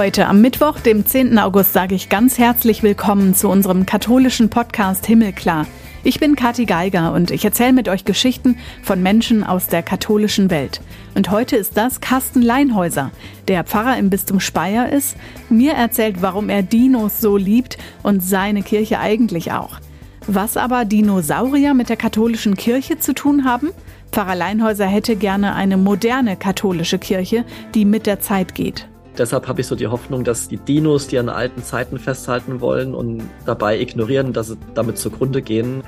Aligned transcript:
Heute 0.00 0.28
am 0.28 0.40
Mittwoch, 0.40 0.80
dem 0.80 1.04
10. 1.04 1.38
August, 1.38 1.74
sage 1.74 1.94
ich 1.94 2.08
ganz 2.08 2.38
herzlich 2.38 2.82
willkommen 2.82 3.34
zu 3.34 3.50
unserem 3.50 3.84
katholischen 3.84 4.48
Podcast 4.48 5.04
Himmelklar. 5.04 5.66
Ich 6.04 6.18
bin 6.18 6.36
Kathi 6.36 6.64
Geiger 6.64 7.12
und 7.12 7.30
ich 7.30 7.44
erzähle 7.44 7.74
mit 7.74 7.86
euch 7.86 8.06
Geschichten 8.06 8.56
von 8.82 9.02
Menschen 9.02 9.44
aus 9.44 9.66
der 9.66 9.82
katholischen 9.82 10.48
Welt. 10.48 10.80
Und 11.14 11.30
heute 11.30 11.56
ist 11.56 11.76
das 11.76 12.00
Carsten 12.00 12.40
Leinhäuser, 12.40 13.10
der 13.46 13.62
Pfarrer 13.62 13.98
im 13.98 14.08
Bistum 14.08 14.40
Speyer 14.40 14.90
ist, 14.90 15.18
mir 15.50 15.74
erzählt, 15.74 16.22
warum 16.22 16.48
er 16.48 16.62
Dinos 16.62 17.20
so 17.20 17.36
liebt 17.36 17.76
und 18.02 18.22
seine 18.22 18.62
Kirche 18.62 19.00
eigentlich 19.00 19.52
auch. 19.52 19.80
Was 20.26 20.56
aber 20.56 20.86
Dinosaurier 20.86 21.74
mit 21.74 21.90
der 21.90 21.98
katholischen 21.98 22.56
Kirche 22.56 22.98
zu 22.98 23.12
tun 23.12 23.44
haben? 23.44 23.68
Pfarrer 24.12 24.34
Leinhäuser 24.34 24.86
hätte 24.86 25.14
gerne 25.14 25.54
eine 25.54 25.76
moderne 25.76 26.38
katholische 26.38 26.98
Kirche, 26.98 27.44
die 27.74 27.84
mit 27.84 28.06
der 28.06 28.20
Zeit 28.20 28.54
geht. 28.54 28.88
Deshalb 29.20 29.48
habe 29.48 29.60
ich 29.60 29.66
so 29.66 29.76
die 29.76 29.86
Hoffnung, 29.86 30.24
dass 30.24 30.48
die 30.48 30.56
Dinos, 30.56 31.06
die 31.06 31.18
an 31.18 31.28
alten 31.28 31.62
Zeiten 31.62 31.98
festhalten 31.98 32.62
wollen 32.62 32.94
und 32.94 33.22
dabei 33.44 33.78
ignorieren, 33.78 34.32
dass 34.32 34.48
sie 34.48 34.56
damit 34.72 34.96
zugrunde 34.96 35.42
gehen, 35.42 35.82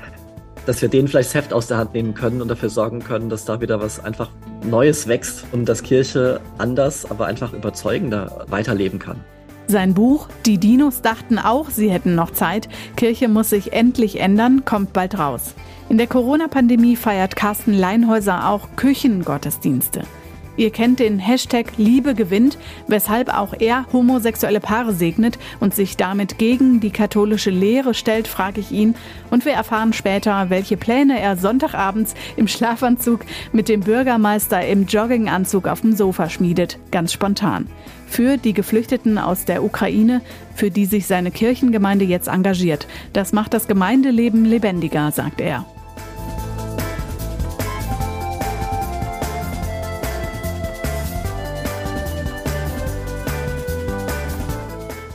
dass 0.67 0.83
wir 0.83 0.87
denen 0.87 1.07
vielleicht 1.07 1.29
das 1.29 1.33
Heft 1.33 1.51
aus 1.51 1.65
der 1.65 1.77
Hand 1.77 1.95
nehmen 1.95 2.13
können 2.13 2.43
und 2.43 2.47
dafür 2.47 2.69
sorgen 2.69 2.99
können, 2.99 3.29
dass 3.29 3.43
da 3.43 3.59
wieder 3.59 3.81
was 3.81 3.99
einfach 4.05 4.29
Neues 4.63 5.07
wächst 5.07 5.45
und 5.51 5.67
dass 5.67 5.81
Kirche 5.81 6.41
anders, 6.59 7.09
aber 7.09 7.25
einfach 7.25 7.53
überzeugender 7.53 8.45
weiterleben 8.49 8.99
kann. 8.99 9.19
Sein 9.65 9.95
Buch 9.95 10.27
Die 10.45 10.59
Dinos 10.59 11.01
dachten 11.01 11.39
auch, 11.39 11.71
sie 11.71 11.89
hätten 11.89 12.13
noch 12.13 12.33
Zeit. 12.33 12.69
Kirche 12.97 13.29
muss 13.29 13.49
sich 13.49 13.73
endlich 13.73 14.19
ändern, 14.19 14.63
kommt 14.63 14.93
bald 14.93 15.17
raus. 15.17 15.55
In 15.89 15.97
der 15.97 16.05
Corona-Pandemie 16.05 16.95
feiert 16.95 17.35
Carsten 17.35 17.73
Leinhäuser 17.73 18.47
auch 18.47 18.67
Küchengottesdienste. 18.75 20.03
Ihr 20.55 20.69
kennt 20.69 20.99
den 20.99 21.17
Hashtag 21.17 21.77
Liebe 21.77 22.13
gewinnt, 22.13 22.57
weshalb 22.87 23.35
auch 23.35 23.55
er 23.59 23.85
homosexuelle 23.91 24.59
Paare 24.59 24.93
segnet 24.93 25.39
und 25.59 25.73
sich 25.73 25.97
damit 25.97 26.37
gegen 26.37 26.79
die 26.79 26.91
katholische 26.91 27.49
Lehre 27.49 27.93
stellt, 27.93 28.27
frage 28.27 28.59
ich 28.59 28.71
ihn. 28.71 28.93
Und 29.31 29.45
wir 29.45 29.53
erfahren 29.53 29.93
später, 29.93 30.49
welche 30.49 30.77
Pläne 30.77 31.19
er 31.19 31.37
Sonntagabends 31.37 32.13
im 32.37 32.47
Schlafanzug 32.47 33.21
mit 33.51 33.67
dem 33.67 33.81
Bürgermeister 33.81 34.65
im 34.65 34.85
Jogginganzug 34.85 35.67
auf 35.67 35.81
dem 35.81 35.95
Sofa 35.95 36.29
schmiedet. 36.29 36.77
Ganz 36.91 37.13
spontan. 37.13 37.67
Für 38.05 38.37
die 38.37 38.53
Geflüchteten 38.53 39.17
aus 39.17 39.45
der 39.45 39.63
Ukraine, 39.63 40.21
für 40.53 40.69
die 40.69 40.85
sich 40.85 41.07
seine 41.07 41.31
Kirchengemeinde 41.31 42.05
jetzt 42.05 42.27
engagiert. 42.27 42.87
Das 43.11 43.33
macht 43.33 43.55
das 43.55 43.67
Gemeindeleben 43.67 44.45
lebendiger, 44.45 45.11
sagt 45.11 45.41
er. 45.41 45.65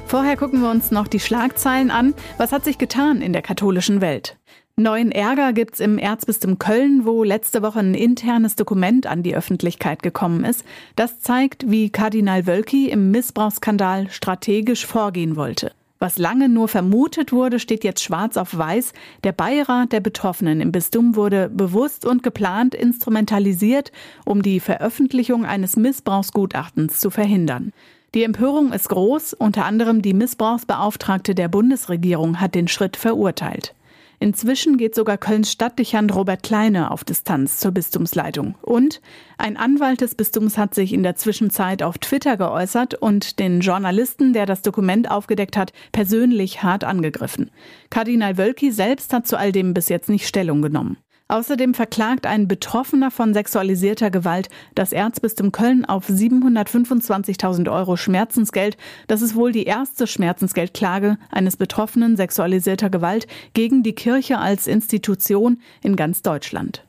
Vorher 0.09 0.39
gucken 0.39 0.63
wir 0.63 0.71
uns 0.71 0.91
noch 0.91 1.07
die 1.07 1.21
Schlagzeilen 1.21 1.91
an. 1.91 2.15
Was 2.39 2.51
hat 2.51 2.65
sich 2.65 2.79
getan 2.79 3.21
in 3.21 3.35
der 3.35 3.43
katholischen 3.43 4.01
Welt? 4.01 4.39
Neuen 4.75 5.13
Ärger 5.13 5.53
gibt's 5.53 5.81
im 5.81 5.99
Erzbistum 5.99 6.59
Köln, 6.59 7.05
wo 7.05 7.25
letzte 7.25 7.61
Woche 7.61 7.81
ein 7.81 7.93
internes 7.93 8.57
Dokument 8.57 9.07
an 9.07 9.23
die 9.23 9.37
Öffentlichkeit 9.37 10.03
gekommen 10.03 10.45
ist. 10.45 10.65
Das 10.97 11.21
zeigt, 11.21 11.71
wie 11.71 11.91
Kardinal 11.91 12.47
Wölki 12.47 12.89
im 12.89 13.11
Missbrauchsskandal 13.11 14.09
strategisch 14.09 14.87
vorgehen 14.87 15.37
wollte. 15.37 15.73
Was 15.99 16.17
lange 16.17 16.49
nur 16.49 16.69
vermutet 16.69 17.31
wurde, 17.31 17.59
steht 17.59 17.85
jetzt 17.85 18.03
schwarz 18.03 18.39
auf 18.39 18.57
weiß. 18.57 18.95
Der 19.25 19.33
Beirat 19.33 19.93
der 19.93 20.01
Betroffenen 20.01 20.63
im 20.63 20.73
Bistum 20.73 21.17
wurde 21.17 21.51
bewusst 21.51 22.07
und 22.07 22.23
geplant 22.23 22.75
instrumentalisiert, 22.75 23.93
um 24.25 24.41
die 24.41 24.61
Veröffentlichung 24.61 25.45
eines 25.45 25.77
Missbrauchsgutachtens 25.77 26.99
zu 26.99 27.11
verhindern. 27.11 27.75
Die 28.15 28.25
Empörung 28.25 28.73
ist 28.73 28.89
groß, 28.89 29.35
unter 29.35 29.67
anderem 29.67 30.01
die 30.01 30.15
Missbrauchsbeauftragte 30.15 31.35
der 31.35 31.49
Bundesregierung 31.49 32.41
hat 32.41 32.55
den 32.55 32.67
Schritt 32.67 32.97
verurteilt. 32.97 33.75
Inzwischen 34.21 34.79
geht 34.79 34.95
sogar 34.95 35.17
Kölns 35.17 35.53
Stadtdechant 35.53 36.13
Robert 36.15 36.43
Kleine 36.43 36.91
auf 36.91 37.05
Distanz 37.05 37.59
zur 37.59 37.71
Bistumsleitung. 37.71 38.57
Und 38.63 39.01
ein 39.37 39.57
Anwalt 39.57 40.01
des 40.01 40.17
Bistums 40.17 40.59
hat 40.59 40.75
sich 40.75 40.93
in 40.93 41.05
der 41.05 41.15
Zwischenzeit 41.15 41.85
auf 41.85 41.99
Twitter 41.99 42.37
geäußert 42.37 42.95
und 42.95 43.39
den 43.39 43.61
Journalisten, 43.61 44.33
der 44.33 44.47
das 44.47 44.63
Dokument 44.63 45.09
aufgedeckt 45.11 45.57
hat, 45.57 45.73
persönlich 45.93 46.63
hart 46.65 46.83
angegriffen. 46.83 47.51
Kardinal 47.91 48.39
Wölki 48.39 48.73
selbst 48.73 49.13
hat 49.13 49.27
zu 49.27 49.39
all 49.39 49.53
dem 49.53 49.73
bis 49.73 49.89
jetzt 49.89 50.09
nicht 50.09 50.27
Stellung 50.27 50.63
genommen. 50.63 50.97
Außerdem 51.31 51.75
verklagt 51.75 52.25
ein 52.25 52.49
Betroffener 52.49 53.11
von 53.11 53.35
sexualisierter 53.35 54.11
Gewalt 54.11 54.49
das 54.75 54.93
Erzbistum 54.93 55.53
Köln 55.53 55.85
auf 55.85 56.09
725.000 56.09 57.71
Euro 57.71 57.99
Schmerzensgeld. 57.99 58.79
Das 59.09 59.21
ist 59.21 59.35
wohl 59.35 59.53
die 59.53 59.65
erste 59.65 60.07
Schmerzensgeldklage 60.07 61.19
eines 61.31 61.59
Betroffenen 61.59 62.17
sexualisierter 62.17 62.89
Gewalt 62.89 63.27
gegen 63.53 63.83
die 63.83 63.95
Kirche 63.95 64.39
als 64.39 64.67
Institution 64.67 65.61
in 65.83 65.97
ganz 65.97 66.23
Deutschland. 66.23 66.85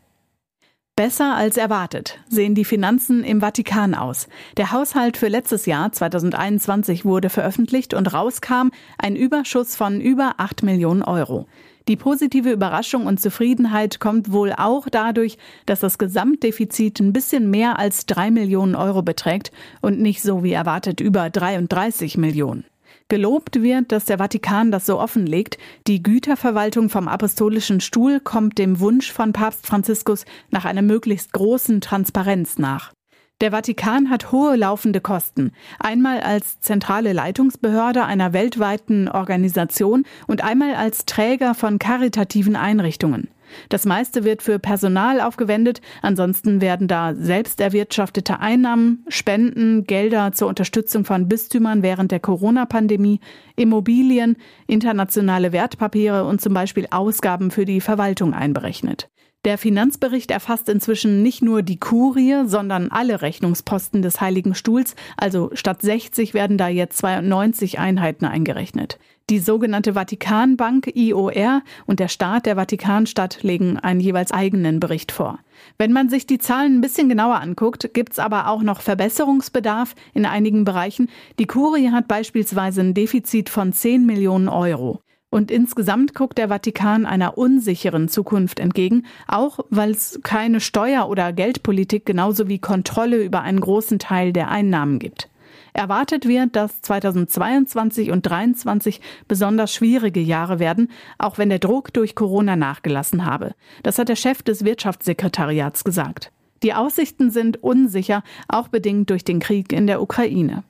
Besser 0.96 1.36
als 1.36 1.58
erwartet 1.58 2.20
sehen 2.30 2.56
die 2.56 2.66
Finanzen 2.66 3.24
im 3.26 3.42
Vatikan 3.42 3.94
aus. 3.94 4.28
Der 4.56 4.72
Haushalt 4.72 5.18
für 5.18 5.28
letztes 5.28 5.66
Jahr 5.66 5.92
2021 5.92 7.04
wurde 7.04 7.30
veröffentlicht 7.30 7.94
und 7.94 8.14
rauskam 8.14 8.72
ein 8.98 9.16
Überschuss 9.18 9.76
von 9.76 10.00
über 10.00 10.36
8 10.38 10.64
Millionen 10.64 11.04
Euro. 11.04 11.46
Die 11.90 11.96
positive 11.96 12.52
Überraschung 12.52 13.08
und 13.08 13.20
Zufriedenheit 13.20 14.00
kommt 14.00 14.32
wohl 14.32 14.54
auch 14.54 14.88
dadurch, 14.92 15.40
dass 15.66 15.80
das 15.80 15.98
Gesamtdefizit 15.98 17.00
ein 17.00 17.14
bisschen 17.14 17.50
mehr 17.50 17.80
als 17.80 18.06
drei 18.06 18.30
Millionen 18.30 18.76
Euro 18.76 19.02
beträgt 19.02 19.52
und 19.82 20.00
nicht 20.00 20.22
so 20.22 20.44
wie 20.44 20.54
erwartet 20.54 21.02
über 21.02 21.32
33 21.32 22.16
Millionen. 22.16 22.64
Gelobt 23.08 23.64
wird, 23.64 23.92
dass 23.92 24.06
der 24.06 24.20
Vatikan 24.20 24.70
das 24.70 24.86
so 24.86 25.00
offenlegt. 25.00 25.58
Die 25.88 26.04
Güterverwaltung 26.04 26.90
vom 26.90 27.08
Apostolischen 27.08 27.82
Stuhl 27.82 28.20
kommt 28.20 28.60
dem 28.60 28.80
Wunsch 28.80 29.12
von 29.12 29.34
Papst 29.34 29.66
Franziskus 29.66 30.26
nach 30.52 30.66
einer 30.66 30.84
möglichst 30.84 31.34
großen 31.34 31.82
Transparenz 31.82 32.60
nach. 32.60 32.94
Der 33.42 33.52
Vatikan 33.52 34.10
hat 34.10 34.34
hohe 34.34 34.58
laufende 34.58 35.00
Kosten. 35.00 35.54
Einmal 35.80 36.20
als 36.20 36.60
zentrale 36.60 37.14
Leitungsbehörde 37.14 38.04
einer 38.04 38.34
weltweiten 38.34 39.08
Organisation 39.08 40.04
und 40.28 40.44
einmal 40.44 40.76
als 40.76 41.06
Träger 41.06 41.56
von 41.56 41.80
karitativen 41.80 42.58
Einrichtungen. 42.58 43.30
Das 43.70 43.86
meiste 43.86 44.26
wird 44.26 44.44
für 44.44 44.60
Personal 44.60 45.22
aufgewendet, 45.22 45.80
ansonsten 46.02 46.60
werden 46.60 46.90
da 46.90 47.16
selbst 47.16 47.62
erwirtschaftete 47.62 48.42
Einnahmen, 48.42 49.06
Spenden, 49.08 49.86
Gelder 49.86 50.34
zur 50.34 50.50
Unterstützung 50.50 51.06
von 51.06 51.30
Bistümern 51.30 51.82
während 51.82 52.12
der 52.12 52.20
Corona-Pandemie, 52.20 53.22
Immobilien, 53.56 54.36
internationale 54.68 55.54
Wertpapiere 55.54 56.26
und 56.26 56.42
zum 56.42 56.54
Beispiel 56.54 56.88
Ausgaben 56.92 57.52
für 57.52 57.66
die 57.66 57.82
Verwaltung 57.82 58.34
einberechnet. 58.34 59.10
Der 59.46 59.58
Finanzbericht 59.58 60.32
erfasst 60.32 60.68
inzwischen 60.68 61.24
nicht 61.24 61.42
nur 61.42 61.62
die 61.62 61.80
Kurie, 61.80 62.44
sondern 62.46 62.92
alle 62.92 63.22
Rechnungsposten 63.22 64.02
des 64.02 64.20
Heiligen 64.20 64.54
Stuhls, 64.54 64.96
also 65.16 65.50
statt 65.54 65.82
60 65.82 66.34
werden 66.34 66.58
da 66.58 66.68
jetzt 66.68 66.98
92 66.98 67.80
Einheiten 67.80 68.26
eingerechnet. 68.26 69.00
Die 69.30 69.40
sogenannte 69.40 69.94
Vatikanbank 69.94 70.92
IOR 70.94 71.62
und 71.86 72.02
der 72.02 72.10
Staat 72.10 72.48
der 72.48 72.58
Vatikanstadt 72.58 73.42
legen 73.44 73.78
einen 73.78 74.02
jeweils 74.02 74.34
eigenen 74.34 74.82
Bericht 74.82 75.14
vor. 75.14 75.40
Wenn 75.78 75.94
man 75.94 76.10
sich 76.10 76.28
die 76.28 76.40
Zahlen 76.40 76.80
ein 76.80 76.82
bisschen 76.82 77.08
genauer 77.08 77.40
anguckt, 77.40 77.94
gibt's 77.94 78.20
aber 78.20 78.48
auch 78.48 78.62
noch 78.62 78.82
Verbesserungsbedarf 78.82 79.96
in 80.14 80.26
einigen 80.26 80.66
Bereichen. 80.66 81.10
Die 81.38 81.46
Kurie 81.46 81.92
hat 81.92 82.10
beispielsweise 82.10 82.82
ein 82.82 82.94
Defizit 82.94 83.50
von 83.50 83.72
10 83.72 84.06
Millionen 84.06 84.50
Euro. 84.50 85.00
Und 85.31 85.52
insgesamt 85.52 86.16
guckt 86.16 86.40
der 86.40 86.50
Vatikan 86.50 87.06
einer 87.06 87.38
unsicheren 87.38 88.08
Zukunft 88.08 88.60
entgegen, 88.60 89.06
auch 89.28 89.60
weil 89.70 89.92
es 89.92 90.20
keine 90.24 90.60
Steuer- 90.60 91.08
oder 91.08 91.34
Geldpolitik 91.34 92.06
genauso 92.06 92.48
wie 92.48 92.58
Kontrolle 92.58 93.24
über 93.24 93.42
einen 93.42 93.60
großen 93.60 94.00
Teil 94.00 94.34
der 94.34 94.50
Einnahmen 94.50 94.98
gibt. 94.98 95.30
Erwartet 95.74 96.28
wird, 96.28 96.56
dass 96.56 96.81
2022 96.81 98.12
und 98.12 98.26
2023 98.26 99.02
besonders 99.28 99.72
schwierige 99.72 100.20
Jahre 100.20 100.60
werden, 100.60 100.90
auch 101.20 101.38
wenn 101.38 101.50
der 101.50 101.60
Druck 101.60 101.94
durch 101.94 102.16
Corona 102.16 102.56
nachgelassen 102.56 103.25
habe. 103.25 103.54
Das 103.84 104.00
hat 104.00 104.10
der 104.10 104.16
Chef 104.16 104.42
des 104.42 104.66
Wirtschaftssekretariats 104.66 105.84
gesagt. 105.84 106.32
Die 106.64 106.74
Aussichten 106.74 107.30
sind 107.30 107.64
unsicher, 107.64 108.24
auch 108.48 108.68
bedingt 108.68 109.10
durch 109.12 109.24
den 109.24 109.40
Krieg 109.40 109.72
in 109.72 109.88
der 109.88 110.02
Ukraine. 110.02 110.64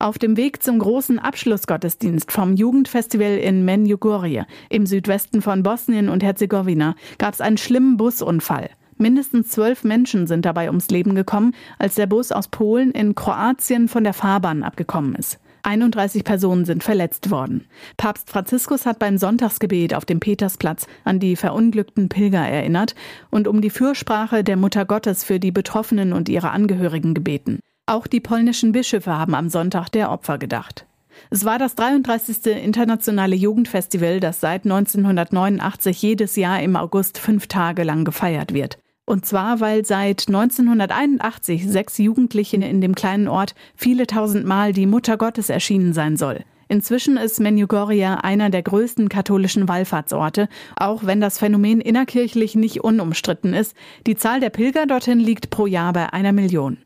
Auf 0.00 0.16
dem 0.16 0.36
Weg 0.36 0.62
zum 0.62 0.78
großen 0.78 1.18
Abschlussgottesdienst 1.18 2.30
vom 2.30 2.54
Jugendfestival 2.54 3.36
in 3.36 3.64
Menjugorje 3.64 4.46
im 4.70 4.86
Südwesten 4.86 5.42
von 5.42 5.64
Bosnien 5.64 6.08
und 6.08 6.22
Herzegowina 6.22 6.94
gab 7.18 7.34
es 7.34 7.40
einen 7.40 7.58
schlimmen 7.58 7.96
Busunfall. 7.96 8.70
Mindestens 8.96 9.48
zwölf 9.48 9.82
Menschen 9.82 10.28
sind 10.28 10.44
dabei 10.44 10.68
ums 10.68 10.88
Leben 10.90 11.16
gekommen, 11.16 11.52
als 11.80 11.96
der 11.96 12.06
Bus 12.06 12.30
aus 12.30 12.46
Polen 12.46 12.92
in 12.92 13.16
Kroatien 13.16 13.88
von 13.88 14.04
der 14.04 14.14
Fahrbahn 14.14 14.62
abgekommen 14.62 15.16
ist. 15.16 15.40
31 15.64 16.22
Personen 16.22 16.64
sind 16.64 16.84
verletzt 16.84 17.32
worden. 17.32 17.66
Papst 17.96 18.30
Franziskus 18.30 18.86
hat 18.86 19.00
beim 19.00 19.18
Sonntagsgebet 19.18 19.94
auf 19.94 20.04
dem 20.04 20.20
Petersplatz 20.20 20.86
an 21.02 21.18
die 21.18 21.34
verunglückten 21.34 22.08
Pilger 22.08 22.46
erinnert 22.46 22.94
und 23.30 23.48
um 23.48 23.60
die 23.60 23.70
Fürsprache 23.70 24.44
der 24.44 24.56
Mutter 24.56 24.84
Gottes 24.84 25.24
für 25.24 25.40
die 25.40 25.50
Betroffenen 25.50 26.12
und 26.12 26.28
ihre 26.28 26.50
Angehörigen 26.50 27.14
gebeten. 27.14 27.58
Auch 27.88 28.06
die 28.06 28.20
polnischen 28.20 28.72
Bischöfe 28.72 29.16
haben 29.16 29.34
am 29.34 29.48
Sonntag 29.48 29.88
der 29.88 30.10
Opfer 30.10 30.36
gedacht. 30.36 30.84
Es 31.30 31.46
war 31.46 31.58
das 31.58 31.74
33. 31.74 32.44
internationale 32.62 33.34
Jugendfestival, 33.34 34.20
das 34.20 34.40
seit 34.40 34.66
1989 34.66 36.02
jedes 36.02 36.36
Jahr 36.36 36.60
im 36.60 36.76
August 36.76 37.16
fünf 37.16 37.46
Tage 37.46 37.84
lang 37.84 38.04
gefeiert 38.04 38.52
wird. 38.52 38.78
Und 39.06 39.24
zwar, 39.24 39.60
weil 39.60 39.86
seit 39.86 40.28
1981 40.28 41.66
sechs 41.66 41.96
Jugendliche 41.96 42.56
in 42.56 42.82
dem 42.82 42.94
kleinen 42.94 43.26
Ort 43.26 43.54
viele 43.74 44.06
tausend 44.06 44.44
Mal 44.44 44.74
die 44.74 44.84
Mutter 44.84 45.16
Gottes 45.16 45.48
erschienen 45.48 45.94
sein 45.94 46.18
soll. 46.18 46.44
Inzwischen 46.68 47.16
ist 47.16 47.40
Menjugoria 47.40 48.16
einer 48.16 48.50
der 48.50 48.62
größten 48.62 49.08
katholischen 49.08 49.66
Wallfahrtsorte, 49.66 50.50
auch 50.76 51.06
wenn 51.06 51.22
das 51.22 51.38
Phänomen 51.38 51.80
innerkirchlich 51.80 52.54
nicht 52.54 52.84
unumstritten 52.84 53.54
ist. 53.54 53.74
Die 54.06 54.16
Zahl 54.16 54.40
der 54.40 54.50
Pilger 54.50 54.84
dorthin 54.84 55.18
liegt 55.18 55.48
pro 55.48 55.66
Jahr 55.66 55.94
bei 55.94 56.12
einer 56.12 56.32
Million. 56.32 56.76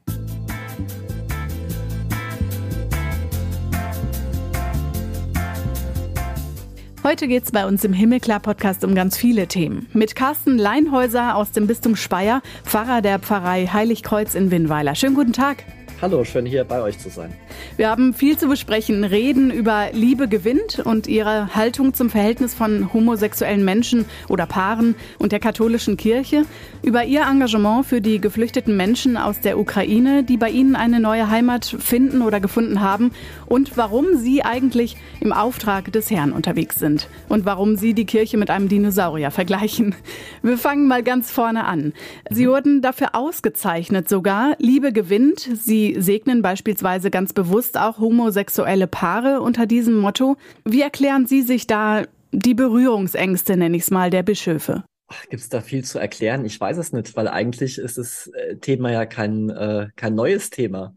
Heute 7.04 7.26
geht 7.26 7.42
es 7.42 7.50
bei 7.50 7.66
uns 7.66 7.82
im 7.82 7.92
Himmelklar-Podcast 7.92 8.84
um 8.84 8.94
ganz 8.94 9.16
viele 9.16 9.48
Themen. 9.48 9.88
Mit 9.92 10.14
Carsten 10.14 10.56
Leinhäuser 10.56 11.34
aus 11.34 11.50
dem 11.50 11.66
Bistum 11.66 11.96
Speyer, 11.96 12.42
Pfarrer 12.62 13.02
der 13.02 13.18
Pfarrei 13.18 13.66
Heiligkreuz 13.66 14.36
in 14.36 14.52
Winnweiler. 14.52 14.94
Schönen 14.94 15.16
guten 15.16 15.32
Tag. 15.32 15.64
Hallo, 16.02 16.24
schön 16.24 16.46
hier 16.46 16.64
bei 16.64 16.82
euch 16.82 16.98
zu 16.98 17.10
sein. 17.10 17.32
Wir 17.76 17.88
haben 17.88 18.12
viel 18.12 18.36
zu 18.36 18.48
besprechen, 18.48 19.04
reden 19.04 19.52
über 19.52 19.90
Liebe 19.92 20.26
gewinnt 20.26 20.80
und 20.84 21.06
ihre 21.06 21.54
Haltung 21.54 21.94
zum 21.94 22.10
Verhältnis 22.10 22.54
von 22.54 22.92
homosexuellen 22.92 23.64
Menschen 23.64 24.06
oder 24.28 24.46
Paaren 24.46 24.96
und 25.20 25.30
der 25.30 25.38
katholischen 25.38 25.96
Kirche, 25.96 26.42
über 26.82 27.04
ihr 27.04 27.22
Engagement 27.22 27.86
für 27.86 28.00
die 28.00 28.20
geflüchteten 28.20 28.76
Menschen 28.76 29.16
aus 29.16 29.38
der 29.38 29.56
Ukraine, 29.60 30.24
die 30.24 30.38
bei 30.38 30.50
ihnen 30.50 30.74
eine 30.74 30.98
neue 30.98 31.30
Heimat 31.30 31.64
finden 31.66 32.22
oder 32.22 32.40
gefunden 32.40 32.80
haben 32.80 33.12
und 33.46 33.76
warum 33.76 34.16
sie 34.16 34.42
eigentlich 34.42 34.96
im 35.20 35.32
Auftrag 35.32 35.92
des 35.92 36.10
Herrn 36.10 36.32
unterwegs 36.32 36.80
sind 36.80 37.08
und 37.28 37.44
warum 37.44 37.76
sie 37.76 37.94
die 37.94 38.06
Kirche 38.06 38.38
mit 38.38 38.50
einem 38.50 38.68
Dinosaurier 38.68 39.30
vergleichen. 39.30 39.94
Wir 40.42 40.58
fangen 40.58 40.88
mal 40.88 41.04
ganz 41.04 41.30
vorne 41.30 41.64
an. 41.64 41.92
Sie 42.28 42.48
wurden 42.48 42.82
dafür 42.82 43.14
ausgezeichnet 43.14 44.08
sogar. 44.08 44.56
Liebe 44.58 44.92
gewinnt. 44.92 45.48
Sie 45.54 45.91
segnen 45.98 46.42
beispielsweise 46.42 47.10
ganz 47.10 47.32
bewusst 47.32 47.78
auch 47.78 47.98
homosexuelle 47.98 48.86
Paare 48.86 49.40
unter 49.40 49.66
diesem 49.66 49.98
Motto. 49.98 50.36
Wie 50.64 50.82
erklären 50.82 51.26
Sie 51.26 51.42
sich 51.42 51.66
da 51.66 52.04
die 52.32 52.54
Berührungsängste, 52.54 53.56
nenne 53.56 53.76
ich 53.76 53.84
es 53.84 53.90
mal, 53.90 54.10
der 54.10 54.22
Bischöfe? 54.22 54.84
Gibt 55.28 55.42
es 55.42 55.48
da 55.48 55.60
viel 55.60 55.84
zu 55.84 55.98
erklären? 55.98 56.44
Ich 56.44 56.58
weiß 56.58 56.78
es 56.78 56.92
nicht, 56.92 57.14
weil 57.16 57.28
eigentlich 57.28 57.78
ist 57.78 57.98
das 57.98 58.28
äh, 58.28 58.56
Thema 58.56 58.90
ja 58.90 59.04
kein, 59.04 59.50
äh, 59.50 59.88
kein 59.96 60.14
neues 60.14 60.50
Thema. 60.50 60.94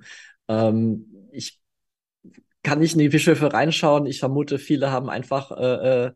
Ähm, 0.48 1.28
ich 1.32 1.60
kann 2.64 2.80
nicht 2.80 2.94
in 2.94 3.00
die 3.00 3.10
Bischöfe 3.10 3.52
reinschauen. 3.52 4.06
Ich 4.06 4.20
vermute, 4.20 4.58
viele 4.58 4.92
haben 4.92 5.10
einfach 5.10 5.52
äh, 5.52 6.06
äh 6.06 6.12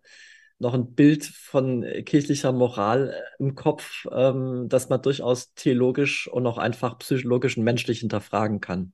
noch 0.59 0.73
ein 0.73 0.93
Bild 0.93 1.23
von 1.25 1.85
kirchlicher 2.05 2.51
Moral 2.51 3.15
im 3.39 3.55
Kopf, 3.55 4.05
ähm, 4.11 4.67
das 4.67 4.89
man 4.89 5.01
durchaus 5.01 5.53
theologisch 5.53 6.27
und 6.27 6.45
auch 6.45 6.57
einfach 6.57 6.99
psychologisch 6.99 7.57
und 7.57 7.63
menschlich 7.63 7.99
hinterfragen 7.99 8.59
kann. 8.59 8.93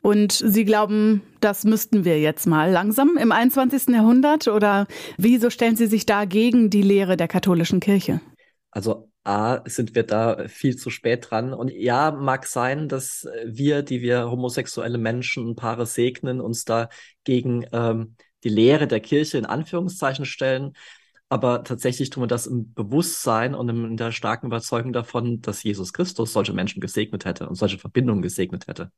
Und 0.00 0.32
Sie 0.32 0.64
glauben, 0.64 1.22
das 1.40 1.64
müssten 1.64 2.04
wir 2.04 2.20
jetzt 2.20 2.46
mal 2.46 2.70
langsam 2.70 3.16
im 3.20 3.32
21. 3.32 3.94
Jahrhundert? 3.94 4.48
Oder 4.48 4.86
wieso 5.18 5.50
stellen 5.50 5.76
Sie 5.76 5.86
sich 5.86 6.06
da 6.06 6.24
gegen 6.24 6.70
die 6.70 6.82
Lehre 6.82 7.16
der 7.16 7.28
katholischen 7.28 7.80
Kirche? 7.80 8.20
Also 8.70 9.10
A, 9.24 9.60
sind 9.66 9.94
wir 9.94 10.02
da 10.02 10.48
viel 10.48 10.76
zu 10.76 10.90
spät 10.90 11.30
dran. 11.30 11.52
Und 11.52 11.70
ja, 11.72 12.10
mag 12.10 12.46
sein, 12.46 12.88
dass 12.88 13.26
wir, 13.44 13.82
die 13.82 14.02
wir 14.02 14.30
homosexuelle 14.30 14.98
Menschen 14.98 15.46
und 15.46 15.56
Paare 15.56 15.86
segnen, 15.86 16.40
uns 16.40 16.64
da 16.64 16.88
gegen 17.24 17.66
ähm, 17.72 18.16
die 18.44 18.48
Lehre 18.48 18.88
der 18.88 19.00
Kirche 19.00 19.38
in 19.38 19.46
Anführungszeichen 19.46 20.24
stellen. 20.24 20.72
Aber 21.32 21.64
tatsächlich 21.64 22.10
tun 22.10 22.24
wir 22.24 22.26
das 22.26 22.46
im 22.46 22.74
Bewusstsein 22.74 23.54
und 23.54 23.66
in 23.70 23.96
der 23.96 24.12
starken 24.12 24.48
Überzeugung 24.48 24.92
davon, 24.92 25.40
dass 25.40 25.62
Jesus 25.62 25.94
Christus 25.94 26.34
solche 26.34 26.52
Menschen 26.52 26.82
gesegnet 26.82 27.24
hätte 27.24 27.48
und 27.48 27.54
solche 27.54 27.78
Verbindungen 27.78 28.20
gesegnet 28.20 28.66
hätte. 28.66 28.90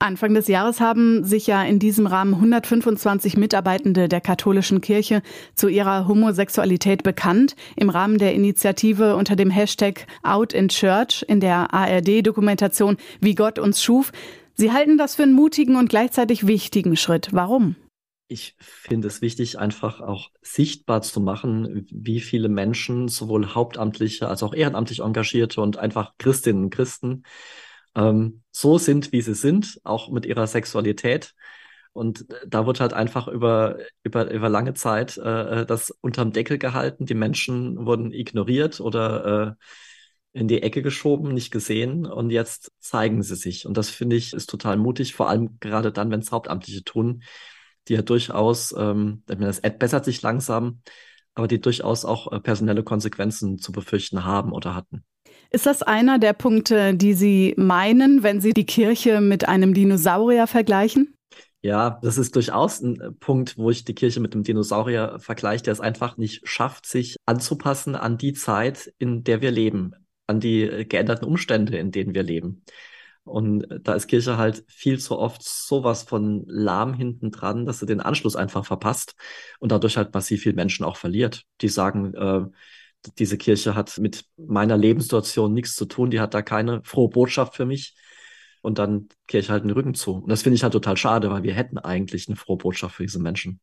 Anfang 0.00 0.34
des 0.34 0.48
Jahres 0.48 0.80
haben 0.80 1.22
sich 1.22 1.46
ja 1.46 1.62
in 1.62 1.78
diesem 1.78 2.08
Rahmen 2.08 2.34
125 2.34 3.36
Mitarbeitende 3.36 4.08
der 4.08 4.20
katholischen 4.20 4.80
Kirche 4.80 5.22
zu 5.54 5.68
ihrer 5.68 6.08
Homosexualität 6.08 7.04
bekannt. 7.04 7.54
Im 7.76 7.88
Rahmen 7.88 8.18
der 8.18 8.34
Initiative 8.34 9.14
unter 9.14 9.36
dem 9.36 9.50
Hashtag 9.50 10.08
Out 10.24 10.54
in 10.54 10.66
Church 10.66 11.24
in 11.28 11.38
der 11.38 11.72
ARD-Dokumentation 11.72 12.96
Wie 13.20 13.36
Gott 13.36 13.60
uns 13.60 13.80
schuf. 13.80 14.10
Sie 14.54 14.72
halten 14.72 14.98
das 14.98 15.14
für 15.14 15.22
einen 15.22 15.34
mutigen 15.34 15.76
und 15.76 15.88
gleichzeitig 15.88 16.48
wichtigen 16.48 16.96
Schritt. 16.96 17.28
Warum? 17.30 17.76
Ich 18.28 18.56
finde 18.58 19.08
es 19.08 19.22
wichtig, 19.22 19.58
einfach 19.58 20.00
auch 20.00 20.30
sichtbar 20.42 21.02
zu 21.02 21.20
machen, 21.20 21.86
wie 21.90 22.20
viele 22.20 22.48
Menschen, 22.48 23.08
sowohl 23.08 23.54
hauptamtliche 23.54 24.28
als 24.28 24.42
auch 24.42 24.52
ehrenamtlich 24.52 25.00
Engagierte 25.00 25.60
und 25.60 25.76
einfach 25.78 26.14
Christinnen 26.18 26.64
und 26.64 26.70
Christen, 26.70 27.22
ähm, 27.94 28.42
so 28.50 28.78
sind, 28.78 29.12
wie 29.12 29.22
sie 29.22 29.34
sind, 29.34 29.80
auch 29.84 30.10
mit 30.10 30.26
ihrer 30.26 30.46
Sexualität. 30.46 31.34
Und 31.92 32.26
da 32.46 32.66
wird 32.66 32.80
halt 32.80 32.92
einfach 32.92 33.26
über, 33.28 33.78
über, 34.02 34.30
über 34.30 34.48
lange 34.48 34.74
Zeit 34.74 35.16
äh, 35.16 35.64
das 35.64 35.90
unterm 35.90 36.32
Deckel 36.32 36.58
gehalten. 36.58 37.06
Die 37.06 37.14
Menschen 37.14 37.86
wurden 37.86 38.12
ignoriert 38.12 38.80
oder 38.80 39.56
äh, 40.34 40.38
in 40.38 40.48
die 40.48 40.62
Ecke 40.62 40.82
geschoben, 40.82 41.32
nicht 41.32 41.50
gesehen. 41.50 42.04
Und 42.04 42.30
jetzt 42.30 42.70
zeigen 42.80 43.22
sie 43.22 43.36
sich. 43.36 43.66
Und 43.66 43.78
das 43.78 43.88
finde 43.88 44.16
ich 44.16 44.34
ist 44.34 44.50
total 44.50 44.76
mutig, 44.76 45.14
vor 45.14 45.30
allem 45.30 45.58
gerade 45.60 45.90
dann, 45.92 46.10
wenn 46.10 46.20
es 46.20 46.32
Hauptamtliche 46.32 46.84
tun, 46.84 47.22
die 47.88 47.94
ja 47.94 48.02
durchaus, 48.02 48.74
ähm, 48.76 49.22
das 49.26 49.60
bessert 49.60 50.04
sich 50.04 50.22
langsam, 50.22 50.80
aber 51.34 51.48
die 51.48 51.60
durchaus 51.60 52.04
auch 52.04 52.32
äh, 52.32 52.40
personelle 52.40 52.82
Konsequenzen 52.82 53.58
zu 53.58 53.72
befürchten 53.72 54.24
haben 54.24 54.52
oder 54.52 54.74
hatten. 54.74 55.04
Ist 55.50 55.66
das 55.66 55.82
einer 55.82 56.18
der 56.18 56.32
Punkte, 56.32 56.94
die 56.94 57.14
Sie 57.14 57.54
meinen, 57.56 58.22
wenn 58.22 58.40
Sie 58.40 58.52
die 58.52 58.66
Kirche 58.66 59.20
mit 59.20 59.48
einem 59.48 59.74
Dinosaurier 59.74 60.46
vergleichen? 60.46 61.14
Ja, 61.62 61.98
das 62.02 62.18
ist 62.18 62.36
durchaus 62.36 62.80
ein 62.80 63.00
äh, 63.00 63.12
Punkt, 63.12 63.56
wo 63.58 63.70
ich 63.70 63.84
die 63.84 63.94
Kirche 63.94 64.20
mit 64.20 64.34
dem 64.34 64.42
Dinosaurier 64.42 65.18
vergleiche, 65.18 65.64
der 65.64 65.72
es 65.72 65.80
einfach 65.80 66.16
nicht 66.16 66.48
schafft, 66.48 66.86
sich 66.86 67.16
anzupassen 67.26 67.94
an 67.94 68.18
die 68.18 68.32
Zeit, 68.32 68.92
in 68.98 69.24
der 69.24 69.40
wir 69.40 69.50
leben, 69.50 69.92
an 70.26 70.40
die 70.40 70.62
äh, 70.62 70.84
geänderten 70.84 71.26
Umstände, 71.26 71.76
in 71.76 71.90
denen 71.90 72.14
wir 72.14 72.22
leben. 72.22 72.62
Und 73.26 73.66
da 73.82 73.94
ist 73.94 74.06
Kirche 74.06 74.38
halt 74.38 74.64
viel 74.68 75.00
zu 75.00 75.18
oft 75.18 75.42
sowas 75.42 76.04
von 76.04 76.44
lahm 76.46 76.94
hinten 76.94 77.32
dran, 77.32 77.66
dass 77.66 77.80
sie 77.80 77.86
den 77.86 78.00
Anschluss 78.00 78.36
einfach 78.36 78.64
verpasst 78.64 79.16
und 79.58 79.72
dadurch 79.72 79.96
halt 79.96 80.14
massiv 80.14 80.42
viel 80.42 80.52
Menschen 80.52 80.84
auch 80.84 80.96
verliert. 80.96 81.42
Die 81.60 81.68
sagen, 81.68 82.14
äh, 82.14 82.46
diese 83.18 83.36
Kirche 83.36 83.74
hat 83.74 83.98
mit 83.98 84.24
meiner 84.36 84.76
Lebenssituation 84.76 85.52
nichts 85.52 85.74
zu 85.74 85.86
tun, 85.86 86.10
die 86.10 86.20
hat 86.20 86.34
da 86.34 86.42
keine 86.42 86.82
frohe 86.84 87.08
Botschaft 87.10 87.56
für 87.56 87.66
mich. 87.66 87.96
Und 88.62 88.78
dann 88.78 89.08
kehre 89.26 89.42
ich 89.42 89.50
halt 89.50 89.64
den 89.64 89.70
Rücken 89.72 89.94
zu. 89.94 90.14
Und 90.14 90.28
das 90.28 90.42
finde 90.42 90.56
ich 90.56 90.62
halt 90.62 90.72
total 90.72 90.96
schade, 90.96 91.30
weil 91.30 91.42
wir 91.42 91.54
hätten 91.54 91.78
eigentlich 91.78 92.28
eine 92.28 92.36
frohe 92.36 92.58
Botschaft 92.58 92.96
für 92.96 93.02
diese 93.04 93.20
Menschen. 93.20 93.60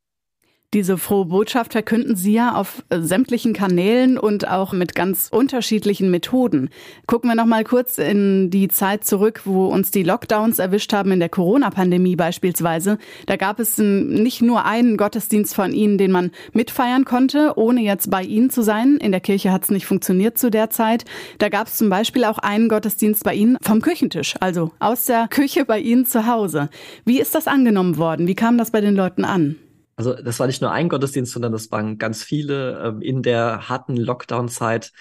Diese 0.73 0.97
frohe 0.97 1.25
Botschaft 1.25 1.73
verkünden 1.73 2.15
Sie 2.15 2.33
ja 2.33 2.55
auf 2.55 2.83
äh, 2.89 2.99
sämtlichen 2.99 3.53
Kanälen 3.53 4.17
und 4.17 4.47
auch 4.47 4.73
mit 4.73 4.95
ganz 4.95 5.27
unterschiedlichen 5.31 6.09
Methoden. 6.09 6.71
Gucken 7.05 7.29
wir 7.29 7.35
noch 7.35 7.45
mal 7.45 7.63
kurz 7.63 7.99
in 7.99 8.49
die 8.49 8.69
Zeit 8.69 9.05
zurück, 9.05 9.41
wo 9.45 9.67
uns 9.67 9.91
die 9.91 10.01
Lockdowns 10.01 10.57
erwischt 10.57 10.91
haben 10.91 11.11
in 11.11 11.19
der 11.19 11.29
Corona-Pandemie 11.29 12.15
beispielsweise. 12.15 12.97
Da 13.27 13.35
gab 13.35 13.59
es 13.59 13.77
nicht 13.77 14.41
nur 14.41 14.65
einen 14.65 14.97
Gottesdienst 14.97 15.53
von 15.53 15.73
Ihnen, 15.73 15.99
den 15.99 16.09
man 16.09 16.31
mitfeiern 16.53 17.05
konnte, 17.05 17.53
ohne 17.55 17.81
jetzt 17.81 18.09
bei 18.09 18.23
Ihnen 18.23 18.49
zu 18.49 18.63
sein. 18.63 18.97
In 18.97 19.11
der 19.11 19.21
Kirche 19.21 19.51
hat 19.51 19.65
es 19.65 19.69
nicht 19.69 19.85
funktioniert 19.85 20.39
zu 20.39 20.49
der 20.49 20.71
Zeit. 20.71 21.05
Da 21.37 21.49
gab 21.49 21.67
es 21.67 21.75
zum 21.75 21.89
Beispiel 21.89 22.23
auch 22.23 22.39
einen 22.39 22.67
Gottesdienst 22.67 23.23
bei 23.23 23.35
Ihnen 23.35 23.57
vom 23.61 23.79
Küchentisch, 23.79 24.33
also 24.39 24.71
aus 24.79 25.05
der 25.05 25.27
Küche 25.29 25.65
bei 25.65 25.77
Ihnen 25.77 26.07
zu 26.07 26.25
Hause. 26.25 26.69
Wie 27.05 27.21
ist 27.21 27.35
das 27.35 27.45
angenommen 27.45 27.97
worden? 27.97 28.25
Wie 28.25 28.35
kam 28.35 28.57
das 28.57 28.71
bei 28.71 28.81
den 28.81 28.95
Leuten 28.95 29.23
an? 29.23 29.57
Also 29.95 30.13
das 30.13 30.39
war 30.39 30.47
nicht 30.47 30.61
nur 30.61 30.71
ein 30.71 30.89
Gottesdienst, 30.89 31.33
sondern 31.33 31.51
das 31.51 31.71
waren 31.71 31.97
ganz 31.97 32.23
viele 32.23 32.79
ähm, 32.83 33.01
in 33.01 33.21
der 33.21 33.69
harten 33.69 33.95
Lockdown-Zeit. 33.95 34.91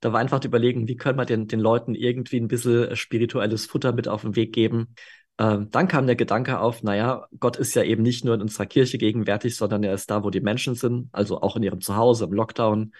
Da 0.00 0.12
war 0.12 0.20
einfach 0.20 0.42
überlegen, 0.44 0.88
wie 0.88 0.96
können 0.96 1.18
wir 1.18 1.26
den, 1.26 1.46
den 1.46 1.60
Leuten 1.60 1.94
irgendwie 1.94 2.38
ein 2.40 2.48
bisschen 2.48 2.96
spirituelles 2.96 3.66
Futter 3.66 3.92
mit 3.92 4.08
auf 4.08 4.22
den 4.22 4.34
Weg 4.34 4.52
geben. 4.52 4.94
Ähm, 5.38 5.70
dann 5.70 5.88
kam 5.88 6.06
der 6.06 6.16
Gedanke 6.16 6.58
auf, 6.60 6.82
naja, 6.82 7.26
Gott 7.38 7.56
ist 7.56 7.74
ja 7.74 7.82
eben 7.82 8.02
nicht 8.02 8.24
nur 8.24 8.34
in 8.34 8.42
unserer 8.42 8.66
Kirche 8.66 8.98
gegenwärtig, 8.98 9.56
sondern 9.56 9.82
er 9.82 9.94
ist 9.94 10.10
da, 10.10 10.24
wo 10.24 10.30
die 10.30 10.40
Menschen 10.40 10.74
sind, 10.74 11.08
also 11.12 11.40
auch 11.40 11.56
in 11.56 11.62
ihrem 11.62 11.80
Zuhause, 11.80 12.24
im 12.24 12.32
Lockdown. 12.32 12.92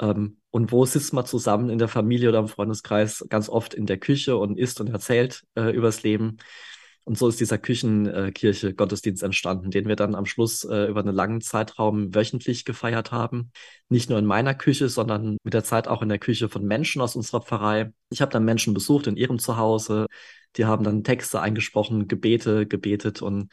Ähm, 0.00 0.38
und 0.50 0.72
wo 0.72 0.84
sitzt 0.86 1.12
man 1.12 1.26
zusammen 1.26 1.70
in 1.70 1.78
der 1.78 1.88
Familie 1.88 2.30
oder 2.30 2.38
im 2.40 2.48
Freundeskreis? 2.48 3.24
Ganz 3.28 3.48
oft 3.48 3.74
in 3.74 3.86
der 3.86 3.98
Küche 3.98 4.36
und 4.36 4.58
isst 4.58 4.80
und 4.80 4.88
erzählt 4.88 5.44
äh, 5.54 5.70
übers 5.70 6.02
Leben. 6.02 6.38
Und 7.08 7.16
so 7.16 7.26
ist 7.26 7.40
dieser 7.40 7.56
Küchenkirche 7.56 8.74
Gottesdienst 8.74 9.22
entstanden, 9.22 9.70
den 9.70 9.88
wir 9.88 9.96
dann 9.96 10.14
am 10.14 10.26
Schluss 10.26 10.62
äh, 10.64 10.88
über 10.88 11.00
einen 11.00 11.14
langen 11.14 11.40
Zeitraum 11.40 12.14
wöchentlich 12.14 12.66
gefeiert 12.66 13.12
haben. 13.12 13.50
Nicht 13.88 14.10
nur 14.10 14.18
in 14.18 14.26
meiner 14.26 14.54
Küche, 14.54 14.90
sondern 14.90 15.38
mit 15.42 15.54
der 15.54 15.64
Zeit 15.64 15.88
auch 15.88 16.02
in 16.02 16.10
der 16.10 16.18
Küche 16.18 16.50
von 16.50 16.66
Menschen 16.66 17.00
aus 17.00 17.16
unserer 17.16 17.40
Pfarrei. 17.40 17.94
Ich 18.10 18.20
habe 18.20 18.30
dann 18.30 18.44
Menschen 18.44 18.74
besucht 18.74 19.06
in 19.06 19.16
ihrem 19.16 19.38
Zuhause. 19.38 20.04
Die 20.56 20.66
haben 20.66 20.84
dann 20.84 21.02
Texte 21.02 21.40
eingesprochen, 21.40 22.08
Gebete 22.08 22.66
gebetet 22.66 23.22
und 23.22 23.50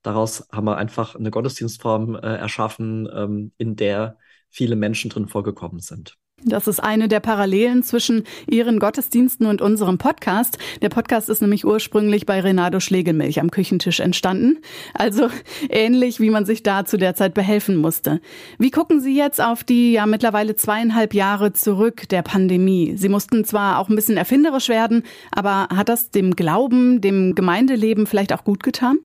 daraus 0.00 0.48
haben 0.50 0.64
wir 0.64 0.78
einfach 0.78 1.14
eine 1.14 1.30
Gottesdienstform 1.30 2.14
äh, 2.14 2.20
erschaffen, 2.20 3.06
ähm, 3.14 3.52
in 3.58 3.76
der 3.76 4.16
viele 4.48 4.76
Menschen 4.76 5.10
drin 5.10 5.28
vorgekommen 5.28 5.80
sind. 5.80 6.16
Das 6.46 6.68
ist 6.68 6.78
eine 6.78 7.08
der 7.08 7.20
Parallelen 7.20 7.82
zwischen 7.82 8.24
Ihren 8.46 8.78
Gottesdiensten 8.78 9.46
und 9.46 9.62
unserem 9.62 9.96
Podcast. 9.96 10.58
Der 10.82 10.90
Podcast 10.90 11.30
ist 11.30 11.40
nämlich 11.40 11.64
ursprünglich 11.64 12.26
bei 12.26 12.40
Renato 12.40 12.80
Schlegelmilch 12.80 13.40
am 13.40 13.50
Küchentisch 13.50 14.00
entstanden. 14.00 14.58
Also 14.92 15.28
ähnlich, 15.70 16.20
wie 16.20 16.28
man 16.28 16.44
sich 16.44 16.62
da 16.62 16.84
zu 16.84 16.98
der 16.98 17.14
Zeit 17.14 17.32
behelfen 17.32 17.76
musste. 17.76 18.20
Wie 18.58 18.70
gucken 18.70 19.00
Sie 19.00 19.16
jetzt 19.16 19.40
auf 19.40 19.64
die 19.64 19.92
ja 19.92 20.04
mittlerweile 20.04 20.54
zweieinhalb 20.54 21.14
Jahre 21.14 21.54
zurück 21.54 22.10
der 22.10 22.20
Pandemie? 22.20 22.94
Sie 22.96 23.08
mussten 23.08 23.44
zwar 23.46 23.78
auch 23.78 23.88
ein 23.88 23.96
bisschen 23.96 24.18
erfinderisch 24.18 24.68
werden, 24.68 25.02
aber 25.30 25.68
hat 25.74 25.88
das 25.88 26.10
dem 26.10 26.36
Glauben, 26.36 27.00
dem 27.00 27.34
Gemeindeleben 27.34 28.06
vielleicht 28.06 28.34
auch 28.34 28.44
gut 28.44 28.62
getan? 28.62 28.98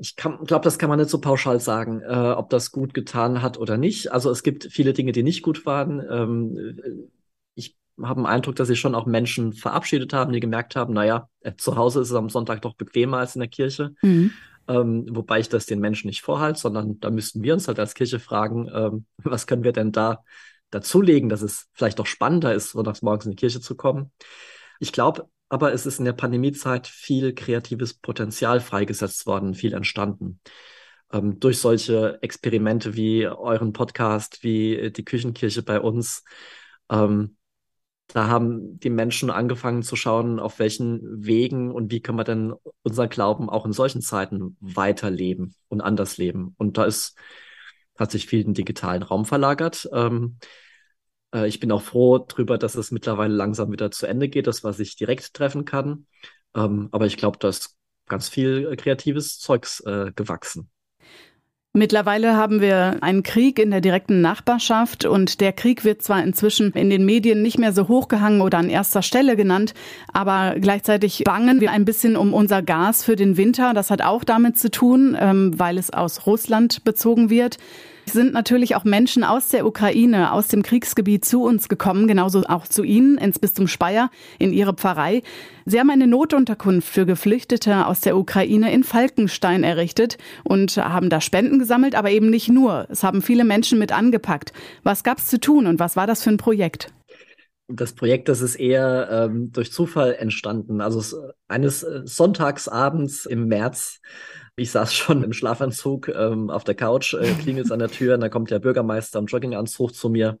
Ich 0.00 0.16
glaube, 0.16 0.60
das 0.62 0.78
kann 0.78 0.88
man 0.88 0.98
nicht 0.98 1.10
so 1.10 1.20
pauschal 1.20 1.60
sagen, 1.60 2.00
äh, 2.00 2.32
ob 2.32 2.48
das 2.48 2.72
gut 2.72 2.94
getan 2.94 3.42
hat 3.42 3.58
oder 3.58 3.76
nicht. 3.76 4.10
Also 4.10 4.30
es 4.30 4.42
gibt 4.42 4.64
viele 4.70 4.94
Dinge, 4.94 5.12
die 5.12 5.22
nicht 5.22 5.42
gut 5.42 5.66
waren. 5.66 6.00
Ähm, 6.10 7.10
ich 7.54 7.76
habe 8.02 8.22
den 8.22 8.26
Eindruck, 8.26 8.56
dass 8.56 8.68
sich 8.68 8.80
schon 8.80 8.94
auch 8.94 9.04
Menschen 9.04 9.52
verabschiedet 9.52 10.14
haben, 10.14 10.32
die 10.32 10.40
gemerkt 10.40 10.74
haben, 10.74 10.94
naja, 10.94 11.28
äh, 11.40 11.52
zu 11.54 11.76
Hause 11.76 12.00
ist 12.00 12.08
es 12.08 12.16
am 12.16 12.30
Sonntag 12.30 12.62
doch 12.62 12.76
bequemer 12.76 13.18
als 13.18 13.36
in 13.36 13.40
der 13.40 13.50
Kirche. 13.50 13.94
Mhm. 14.00 14.30
Ähm, 14.68 15.06
wobei 15.10 15.40
ich 15.40 15.50
das 15.50 15.66
den 15.66 15.80
Menschen 15.80 16.06
nicht 16.06 16.22
vorhalte, 16.22 16.58
sondern 16.58 16.98
da 17.00 17.10
müssten 17.10 17.42
wir 17.42 17.52
uns 17.52 17.68
halt 17.68 17.78
als 17.78 17.92
Kirche 17.92 18.20
fragen, 18.20 18.70
ähm, 18.72 19.04
was 19.18 19.46
können 19.46 19.64
wir 19.64 19.72
denn 19.72 19.92
da 19.92 20.24
dazulegen, 20.70 21.28
dass 21.28 21.42
es 21.42 21.68
vielleicht 21.74 21.98
doch 21.98 22.06
spannender 22.06 22.54
ist, 22.54 22.70
sonntags 22.70 23.02
morgens 23.02 23.26
in 23.26 23.32
die 23.32 23.36
Kirche 23.36 23.60
zu 23.60 23.76
kommen. 23.76 24.12
Ich 24.78 24.92
glaube, 24.92 25.28
aber 25.50 25.72
es 25.72 25.84
ist 25.84 25.98
in 25.98 26.04
der 26.06 26.12
Pandemiezeit 26.14 26.86
viel 26.86 27.34
kreatives 27.34 27.92
Potenzial 27.92 28.60
freigesetzt 28.60 29.26
worden, 29.26 29.54
viel 29.54 29.74
entstanden. 29.74 30.40
Ähm, 31.12 31.40
durch 31.40 31.58
solche 31.58 32.18
Experimente 32.22 32.94
wie 32.94 33.26
euren 33.26 33.72
Podcast, 33.72 34.44
wie 34.44 34.92
die 34.92 35.04
Küchenkirche 35.04 35.62
bei 35.62 35.80
uns. 35.80 36.24
Ähm, 36.88 37.36
da 38.12 38.28
haben 38.28 38.78
die 38.78 38.90
Menschen 38.90 39.30
angefangen 39.30 39.82
zu 39.82 39.96
schauen, 39.96 40.38
auf 40.38 40.60
welchen 40.60 41.24
Wegen 41.24 41.72
und 41.72 41.90
wie 41.90 42.00
können 42.00 42.18
wir 42.18 42.24
denn 42.24 42.54
unser 42.82 43.08
Glauben 43.08 43.50
auch 43.50 43.66
in 43.66 43.72
solchen 43.72 44.02
Zeiten 44.02 44.56
weiterleben 44.60 45.54
und 45.68 45.80
anders 45.80 46.16
leben. 46.16 46.54
Und 46.58 46.78
da 46.78 46.84
ist, 46.84 47.18
hat 47.98 48.12
sich 48.12 48.26
viel 48.26 48.40
in 48.40 48.48
den 48.48 48.54
digitalen 48.54 49.02
Raum 49.02 49.24
verlagert. 49.24 49.88
Ähm, 49.92 50.38
äh, 51.34 51.48
ich 51.48 51.60
bin 51.60 51.72
auch 51.72 51.82
froh 51.82 52.18
darüber, 52.18 52.58
dass 52.58 52.74
es 52.74 52.90
mittlerweile 52.90 53.34
langsam 53.34 53.72
wieder 53.72 53.90
zu 53.90 54.06
Ende 54.06 54.28
geht, 54.28 54.46
dass 54.46 54.62
man 54.62 54.72
sich 54.72 54.96
direkt 54.96 55.34
treffen 55.34 55.64
kann. 55.64 56.06
Ähm, 56.54 56.88
aber 56.92 57.06
ich 57.06 57.16
glaube, 57.16 57.38
da 57.40 57.48
ist 57.48 57.76
ganz 58.08 58.28
viel 58.28 58.68
äh, 58.70 58.76
kreatives 58.76 59.38
Zeugs 59.38 59.80
äh, 59.80 60.12
gewachsen. 60.14 60.70
Mittlerweile 61.72 62.36
haben 62.36 62.60
wir 62.60 63.00
einen 63.00 63.22
Krieg 63.22 63.60
in 63.60 63.70
der 63.70 63.80
direkten 63.80 64.20
Nachbarschaft 64.20 65.04
und 65.04 65.40
der 65.40 65.52
Krieg 65.52 65.84
wird 65.84 66.02
zwar 66.02 66.20
inzwischen 66.20 66.72
in 66.72 66.90
den 66.90 67.04
Medien 67.04 67.42
nicht 67.42 67.60
mehr 67.60 67.72
so 67.72 67.86
hochgehangen 67.86 68.40
oder 68.40 68.58
an 68.58 68.68
erster 68.68 69.02
Stelle 69.02 69.36
genannt, 69.36 69.72
aber 70.12 70.56
gleichzeitig 70.58 71.22
bangen 71.24 71.60
wir 71.60 71.70
ein 71.70 71.84
bisschen 71.84 72.16
um 72.16 72.34
unser 72.34 72.60
Gas 72.60 73.04
für 73.04 73.14
den 73.14 73.36
Winter. 73.36 73.72
Das 73.72 73.92
hat 73.92 74.02
auch 74.02 74.24
damit 74.24 74.58
zu 74.58 74.68
tun, 74.72 75.16
ähm, 75.16 75.56
weil 75.60 75.78
es 75.78 75.92
aus 75.92 76.26
Russland 76.26 76.82
bezogen 76.82 77.30
wird 77.30 77.58
sind 78.12 78.32
natürlich 78.32 78.76
auch 78.76 78.84
Menschen 78.84 79.24
aus 79.24 79.48
der 79.48 79.66
Ukraine, 79.66 80.32
aus 80.32 80.48
dem 80.48 80.62
Kriegsgebiet 80.62 81.24
zu 81.24 81.42
uns 81.42 81.68
gekommen, 81.68 82.06
genauso 82.06 82.42
auch 82.44 82.66
zu 82.66 82.82
Ihnen 82.82 83.18
ins 83.18 83.38
Bistum 83.38 83.68
Speyer, 83.68 84.10
in 84.38 84.52
Ihre 84.52 84.74
Pfarrei. 84.74 85.22
Sie 85.66 85.78
haben 85.78 85.90
eine 85.90 86.06
Notunterkunft 86.06 86.88
für 86.88 87.06
Geflüchtete 87.06 87.86
aus 87.86 88.00
der 88.00 88.16
Ukraine 88.16 88.72
in 88.72 88.84
Falkenstein 88.84 89.64
errichtet 89.64 90.18
und 90.44 90.76
haben 90.76 91.10
da 91.10 91.20
Spenden 91.20 91.58
gesammelt, 91.58 91.94
aber 91.94 92.10
eben 92.10 92.30
nicht 92.30 92.48
nur. 92.48 92.86
Es 92.90 93.02
haben 93.02 93.22
viele 93.22 93.44
Menschen 93.44 93.78
mit 93.78 93.92
angepackt. 93.92 94.52
Was 94.82 95.04
gab 95.04 95.18
es 95.18 95.26
zu 95.26 95.40
tun 95.40 95.66
und 95.66 95.78
was 95.78 95.96
war 95.96 96.06
das 96.06 96.22
für 96.22 96.30
ein 96.30 96.36
Projekt? 96.36 96.92
Das 97.68 97.92
Projekt, 97.92 98.28
das 98.28 98.40
ist 98.40 98.56
eher 98.56 99.08
ähm, 99.10 99.52
durch 99.52 99.72
Zufall 99.72 100.14
entstanden. 100.14 100.80
Also 100.80 101.30
eines 101.46 101.80
Sonntagsabends 101.80 103.26
im 103.26 103.46
März 103.46 104.00
ich 104.60 104.70
saß 104.70 104.94
schon 104.94 105.24
im 105.24 105.32
Schlafanzug 105.32 106.08
ähm, 106.08 106.50
auf 106.50 106.64
der 106.64 106.74
Couch, 106.74 107.14
äh, 107.14 107.32
klingelt 107.34 107.72
an 107.72 107.78
der 107.78 107.90
Tür 107.90 108.14
und 108.14 108.20
dann 108.20 108.30
kommt 108.30 108.50
der 108.50 108.58
Bürgermeister 108.58 109.18
im 109.18 109.26
Jogginganzug 109.26 109.94
zu 109.94 110.10
mir 110.10 110.38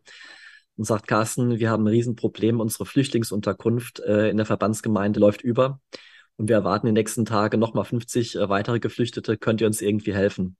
und 0.76 0.84
sagt, 0.84 1.08
Carsten, 1.08 1.58
wir 1.58 1.70
haben 1.70 1.84
ein 1.84 1.88
Riesenproblem, 1.88 2.60
unsere 2.60 2.86
Flüchtlingsunterkunft 2.86 4.00
äh, 4.00 4.28
in 4.28 4.36
der 4.36 4.46
Verbandsgemeinde 4.46 5.20
läuft 5.20 5.42
über 5.42 5.80
und 6.36 6.48
wir 6.48 6.56
erwarten 6.56 6.86
die 6.86 6.92
nächsten 6.92 7.24
Tage 7.24 7.56
nochmal 7.56 7.84
50 7.84 8.36
äh, 8.36 8.48
weitere 8.48 8.78
Geflüchtete, 8.78 9.38
könnt 9.38 9.62
ihr 9.62 9.66
uns 9.66 9.80
irgendwie 9.80 10.14
helfen? 10.14 10.56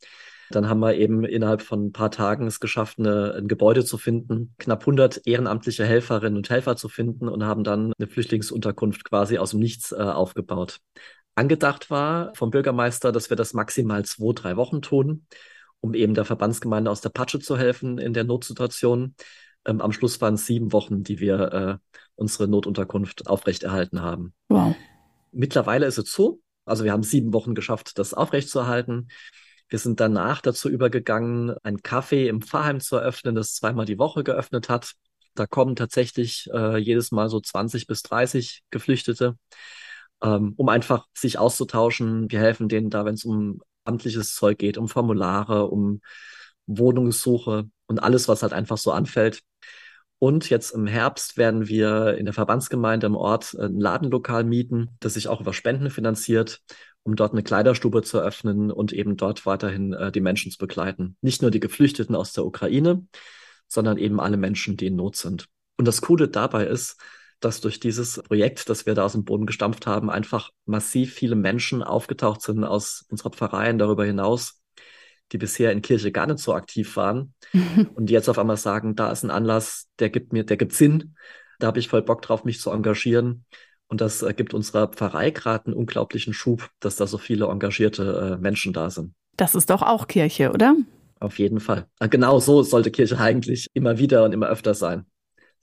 Dann 0.51 0.69
haben 0.69 0.81
wir 0.81 0.95
eben 0.95 1.25
innerhalb 1.25 1.63
von 1.63 1.87
ein 1.87 1.93
paar 1.93 2.11
Tagen 2.11 2.47
es 2.49 2.59
geschafft, 2.59 2.99
eine, 2.99 3.35
ein 3.35 3.47
Gebäude 3.47 3.85
zu 3.85 3.99
finden, 3.99 4.53
knapp 4.59 4.81
100 4.81 5.25
ehrenamtliche 5.25 5.85
Helferinnen 5.85 6.37
und 6.37 6.51
Helfer 6.51 6.77
zu 6.77 6.89
finden 6.89 7.29
und 7.29 7.45
haben 7.45 7.63
dann 7.63 7.93
eine 7.97 8.09
Flüchtlingsunterkunft 8.09 9.05
quasi 9.05 9.39
aus 9.39 9.51
dem 9.51 9.61
Nichts 9.61 9.93
äh, 9.93 9.97
aufgebaut. 9.97 10.81
Angedacht 11.35 11.91
war 11.91 12.35
vom 12.35 12.51
Bürgermeister, 12.51 13.13
dass 13.13 13.31
wir 13.31 13.37
das 13.37 13.55
maximal 13.55 14.05
zwei, 14.05 14.33
drei 14.35 14.57
Wochen 14.57 14.83
tun, 14.83 15.27
um 15.81 15.95
eben 15.95 16.15
der 16.15 16.25
Verbandsgemeinde 16.25 16.91
aus 16.91 17.01
der 17.01 17.11
Patsche 17.11 17.41
zu 17.41 17.57
helfen 17.57 17.99
in 17.99 18.13
der 18.13 18.25
Notsituation. 18.25 19.15
Ähm, 19.65 19.81
am 19.81 19.93
Schluss 19.93 20.21
waren 20.21 20.35
es 20.35 20.47
sieben 20.47 20.73
Wochen, 20.73 21.03
die 21.03 21.21
wir 21.21 21.53
äh, 21.53 21.97
unsere 22.17 22.49
Notunterkunft 22.49 23.27
aufrechterhalten 23.27 24.03
haben. 24.03 24.35
Wow. 24.49 24.75
Mittlerweile 25.33 25.87
ist 25.87 25.99
es 25.99 26.13
so. 26.13 26.41
Also 26.65 26.85
wir 26.85 26.93
haben 26.93 27.03
sieben 27.03 27.33
Wochen 27.33 27.55
geschafft, 27.55 27.99
das 27.99 28.15
aufrechtzuerhalten. 28.15 29.09
Wir 29.69 29.79
sind 29.79 30.01
danach 30.01 30.41
dazu 30.41 30.69
übergegangen, 30.69 31.55
ein 31.63 31.79
Café 31.79 32.27
im 32.27 32.43
Pfarrheim 32.43 32.81
zu 32.81 32.97
eröffnen, 32.97 33.35
das 33.35 33.55
zweimal 33.55 33.87
die 33.87 33.99
Woche 33.99 34.25
geöffnet 34.25 34.69
hat. 34.69 34.93
Da 35.35 35.47
kommen 35.47 35.77
tatsächlich 35.77 36.51
äh, 36.53 36.77
jedes 36.77 37.13
Mal 37.13 37.29
so 37.29 37.41
20 37.41 37.87
bis 37.87 38.03
30 38.03 38.65
Geflüchtete 38.71 39.37
ähm, 40.23 40.55
um 40.57 40.69
einfach 40.69 41.07
sich 41.15 41.39
auszutauschen. 41.39 42.31
Wir 42.31 42.41
helfen 42.41 42.69
denen 42.69 42.91
da, 42.91 43.05
wenn 43.05 43.15
es 43.15 43.25
um 43.25 43.61
amtliches 43.85 44.35
Zeug 44.35 44.59
geht, 44.59 44.79
um 44.79 44.89
Formulare, 44.89 45.69
um 45.69 46.01
Wohnungssuche 46.67 47.69
und 47.87 48.03
alles, 48.03 48.29
was 48.29 48.43
halt 48.43 48.53
einfach 48.53 48.79
so 48.79 48.93
anfällt. 48.93 49.43
Und 50.19 50.51
jetzt 50.51 50.73
im 50.73 50.87
Herbst 50.87 51.39
werden 51.39 51.67
wir 51.67 52.19
in 52.19 52.27
der 52.27 52.35
Verbandsgemeinde 52.35 53.07
im 53.07 53.17
Ort 53.17 53.55
ein 53.55 53.81
Ladenlokal 53.81 54.45
mieten, 54.45 54.91
das 55.01 55.15
sich 55.15 55.29
auch 55.29 55.41
über 55.41 55.55
Spenden 55.55 55.89
finanziert, 55.91 56.61
um 57.03 57.17
dort 57.17 57.33
eine 57.33 57.43
Kleiderstube 57.43 58.03
zu 58.03 58.19
eröffnen 58.19 58.71
und 58.71 58.93
eben 58.93 59.17
dort 59.17 59.47
weiterhin 59.47 59.95
äh, 59.95 60.13
die 60.13 60.21
Menschen 60.21 60.53
zu 60.53 60.59
begleiten. 60.59 61.17
Nicht 61.23 61.41
nur 61.41 61.51
die 61.51 61.61
Geflüchteten 61.61 62.15
aus 62.15 62.35
der 62.35 62.45
Ukraine, 62.45 63.07
sondern 63.67 63.97
eben 63.97 64.21
alle 64.21 64.37
Menschen, 64.37 64.77
die 64.77 64.89
in 64.89 64.97
Not 64.97 65.17
sind. 65.17 65.49
Und 65.79 65.89
das 65.89 66.03
Coole 66.03 66.29
dabei 66.29 66.67
ist, 66.67 67.01
dass 67.41 67.61
durch 67.61 67.81
dieses 67.81 68.23
Projekt, 68.23 68.69
das 68.69 68.87
wir 68.87 68.95
da 68.95 69.05
aus 69.05 69.13
dem 69.13 69.25
Boden 69.25 69.47
gestampft 69.47 69.87
haben, 69.87 70.11
einfach 70.11 70.51
massiv 70.67 71.15
viele 71.15 71.37
Menschen 71.37 71.83
aufgetaucht 71.83 72.43
sind 72.43 72.65
aus 72.65 73.07
unserer 73.09 73.31
Pfarrei 73.31 73.71
und 73.71 73.79
darüber 73.79 74.05
hinaus, 74.05 74.61
die 75.33 75.39
bisher 75.39 75.73
in 75.73 75.83
Kirche 75.83 76.13
gar 76.13 76.27
nicht 76.27 76.39
so 76.39 76.55
aktiv 76.55 76.97
waren 76.97 77.35
und 77.95 78.07
die 78.07 78.13
jetzt 78.13 78.29
auf 78.29 78.39
einmal 78.39 78.59
sagen, 78.59 78.95
da 78.95 79.11
ist 79.11 79.25
ein 79.25 79.31
Anlass, 79.31 79.89
der 79.99 80.11
gibt 80.11 80.33
mir, 80.33 80.45
der 80.45 80.57
gibt 80.57 80.75
Sinn, 80.75 81.17
da 81.59 81.69
habe 81.69 81.79
ich 81.79 81.89
voll 81.89 82.03
Bock 82.03 82.23
drauf, 82.23 82.45
mich 82.45 82.61
zu 82.61 82.71
engagieren. 82.71 83.45
Und 83.89 84.01
das 84.01 84.23
äh, 84.23 84.33
gibt 84.33 84.55
unserer 84.55 84.89
Pfarrei 84.89 85.31
gerade 85.31 85.67
einen 85.67 85.75
unglaublichen 85.75 86.33
Schub, 86.33 86.71
dass 86.79 86.97
da 86.97 87.07
so 87.07 87.19
viele 87.19 87.47
engagierte 87.47 88.39
äh, 88.39 88.41
Menschen 88.41 88.73
da 88.73 88.89
sind. 88.89 89.15
Das 89.37 89.55
ist 89.55 89.69
doch 89.69 89.83
auch 89.83 90.07
Kirche, 90.07 90.53
oder? 90.53 90.77
Auf 91.19 91.39
jeden 91.39 91.61
Fall. 91.61 91.87
Äh, 91.99 92.09
genau 92.09 92.39
so 92.39 92.63
sollte 92.63 92.91
Kirche 92.91 93.19
eigentlich 93.21 93.67
immer 93.75 93.99
wieder 93.99 94.25
und 94.25 94.33
immer 94.33 94.47
öfter 94.47 94.75
sein 94.75 95.07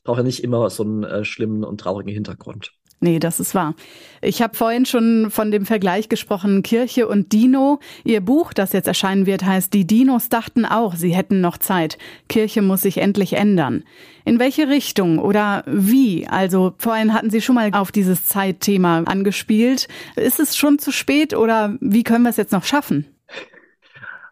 braucht 0.07 0.19
ja 0.19 0.23
nicht 0.23 0.41
immer 0.41 0.69
so 0.69 0.83
einen 0.83 1.03
äh, 1.03 1.25
schlimmen 1.25 1.65
und 1.65 1.81
traurigen 1.81 2.13
Hintergrund. 2.13 2.71
Nee, 3.01 3.19
das 3.19 3.41
ist 3.41 3.53
wahr. 3.53 3.75
Ich 4.21 4.41
habe 4.41 4.55
vorhin 4.55 4.85
schon 4.85 5.29
von 5.29 5.51
dem 5.51 5.65
Vergleich 5.65 6.07
gesprochen, 6.07 6.63
Kirche 6.63 7.07
und 7.09 7.33
Dino. 7.33 7.79
Ihr 8.05 8.21
Buch, 8.21 8.53
das 8.53 8.71
jetzt 8.71 8.87
erscheinen 8.87 9.25
wird, 9.25 9.43
heißt 9.43 9.71
Die 9.73 9.85
Dinos 9.85 10.29
dachten 10.29 10.65
auch, 10.65 10.95
sie 10.95 11.13
hätten 11.13 11.41
noch 11.41 11.57
Zeit. 11.57 11.97
Kirche 12.29 12.61
muss 12.61 12.83
sich 12.83 12.99
endlich 12.99 13.33
ändern. 13.33 13.83
In 14.23 14.39
welche 14.39 14.69
Richtung 14.69 15.19
oder 15.19 15.63
wie? 15.67 16.25
Also 16.25 16.73
vorhin 16.77 17.13
hatten 17.13 17.29
Sie 17.29 17.41
schon 17.41 17.55
mal 17.55 17.69
auf 17.73 17.91
dieses 17.91 18.25
Zeitthema 18.25 19.03
angespielt. 19.03 19.89
Ist 20.15 20.39
es 20.39 20.55
schon 20.55 20.79
zu 20.79 20.91
spät 20.91 21.35
oder 21.35 21.77
wie 21.81 22.03
können 22.03 22.23
wir 22.23 22.29
es 22.29 22.37
jetzt 22.37 22.53
noch 22.53 22.63
schaffen? 22.63 23.05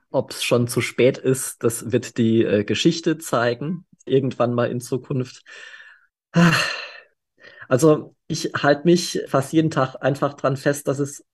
Ob 0.10 0.32
es 0.32 0.42
schon 0.44 0.70
zu 0.70 0.80
spät 0.80 1.18
ist, 1.18 1.64
das 1.64 1.92
wird 1.92 2.18
die 2.18 2.44
äh, 2.44 2.64
Geschichte 2.64 3.18
zeigen 3.18 3.85
irgendwann 4.06 4.54
mal 4.54 4.70
in 4.72 4.82
Zukunft. 4.82 5.44
Also 7.68 8.16
ich 8.28 8.52
halte 8.56 8.84
mich 8.86 9.22
fast 9.28 9.54
jeden 9.54 9.72
Tag 9.72 9.96
einfach 10.02 10.34
dran 10.34 10.58
fest, 10.58 10.88
dass 10.88 11.00
es 11.00 11.26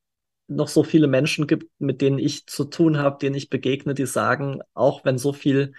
noch 0.47 0.67
so 0.67 0.83
viele 0.83 1.07
Menschen 1.07 1.47
gibt, 1.47 1.71
mit 1.79 2.01
denen 2.01 2.19
ich 2.19 2.45
zu 2.45 2.65
tun 2.65 2.97
habe, 2.97 3.17
denen 3.19 3.35
ich 3.35 3.49
begegne, 3.49 3.93
die 3.93 4.05
sagen, 4.05 4.61
auch 4.73 5.05
wenn 5.05 5.17
so 5.17 5.33
viel, 5.33 5.73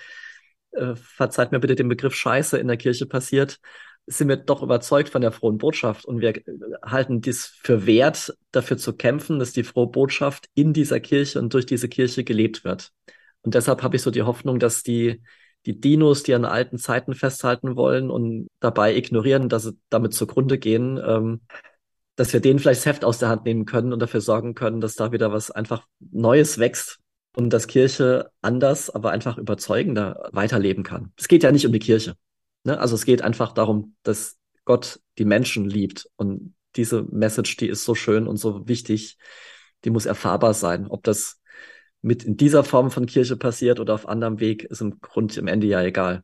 äh, 0.72 0.94
verzeiht 0.94 1.52
mir 1.52 1.60
bitte 1.60 1.74
den 1.74 1.88
Begriff 1.88 2.14
Scheiße 2.14 2.58
in 2.58 2.68
der 2.68 2.78
Kirche 2.78 3.06
passiert, 3.06 3.58
sind 4.06 4.28
wir 4.28 4.36
doch 4.36 4.62
überzeugt 4.62 5.10
von 5.10 5.22
der 5.22 5.30
frohen 5.30 5.58
Botschaft 5.58 6.04
und 6.04 6.20
wir 6.20 6.34
halten 6.84 7.20
dies 7.20 7.46
für 7.46 7.86
wert, 7.86 8.34
dafür 8.50 8.76
zu 8.76 8.94
kämpfen, 8.94 9.38
dass 9.38 9.52
die 9.52 9.62
frohe 9.62 9.86
Botschaft 9.86 10.48
in 10.54 10.72
dieser 10.72 10.98
Kirche 11.00 11.38
und 11.38 11.54
durch 11.54 11.66
diese 11.66 11.88
Kirche 11.88 12.24
gelebt 12.24 12.64
wird. 12.64 12.92
Und 13.42 13.54
deshalb 13.54 13.82
habe 13.82 13.96
ich 13.96 14.02
so 14.02 14.10
die 14.10 14.22
Hoffnung, 14.22 14.58
dass 14.58 14.82
die, 14.82 15.22
die 15.66 15.80
Dinos, 15.80 16.22
die 16.22 16.34
an 16.34 16.44
alten 16.44 16.78
Zeiten 16.78 17.14
festhalten 17.14 17.76
wollen 17.76 18.10
und 18.10 18.48
dabei 18.60 18.96
ignorieren, 18.96 19.48
dass 19.48 19.64
sie 19.64 19.78
damit 19.90 20.14
zugrunde 20.14 20.58
gehen, 20.58 21.00
ähm, 21.04 21.40
dass 22.16 22.32
wir 22.32 22.40
denen 22.40 22.58
vielleicht 22.58 22.80
das 22.80 22.86
Heft 22.86 23.04
aus 23.04 23.18
der 23.18 23.28
Hand 23.28 23.44
nehmen 23.44 23.64
können 23.64 23.92
und 23.92 24.00
dafür 24.00 24.20
sorgen 24.20 24.54
können, 24.54 24.80
dass 24.80 24.96
da 24.96 25.12
wieder 25.12 25.32
was 25.32 25.50
einfach 25.50 25.86
Neues 26.00 26.58
wächst 26.58 26.98
und 27.34 27.50
dass 27.50 27.66
Kirche 27.66 28.30
anders, 28.42 28.90
aber 28.90 29.10
einfach 29.10 29.38
überzeugender 29.38 30.28
weiterleben 30.32 30.84
kann. 30.84 31.12
Es 31.16 31.28
geht 31.28 31.42
ja 31.42 31.52
nicht 31.52 31.66
um 31.66 31.72
die 31.72 31.78
Kirche. 31.78 32.16
Ne? 32.64 32.78
Also 32.78 32.94
es 32.94 33.04
geht 33.04 33.22
einfach 33.22 33.52
darum, 33.52 33.96
dass 34.02 34.38
Gott 34.64 35.00
die 35.18 35.24
Menschen 35.24 35.64
liebt. 35.64 36.08
Und 36.16 36.54
diese 36.76 37.02
Message, 37.02 37.56
die 37.56 37.68
ist 37.68 37.84
so 37.84 37.94
schön 37.94 38.26
und 38.26 38.36
so 38.36 38.68
wichtig, 38.68 39.16
die 39.84 39.90
muss 39.90 40.06
erfahrbar 40.06 40.54
sein. 40.54 40.86
Ob 40.86 41.02
das 41.02 41.40
mit 42.02 42.24
in 42.24 42.36
dieser 42.36 42.64
Form 42.64 42.90
von 42.90 43.06
Kirche 43.06 43.36
passiert 43.36 43.80
oder 43.80 43.94
auf 43.94 44.08
anderem 44.08 44.40
Weg, 44.40 44.64
ist 44.64 44.80
im 44.80 45.00
Grund 45.00 45.36
im 45.36 45.46
Ende 45.46 45.66
ja 45.66 45.82
egal. 45.82 46.22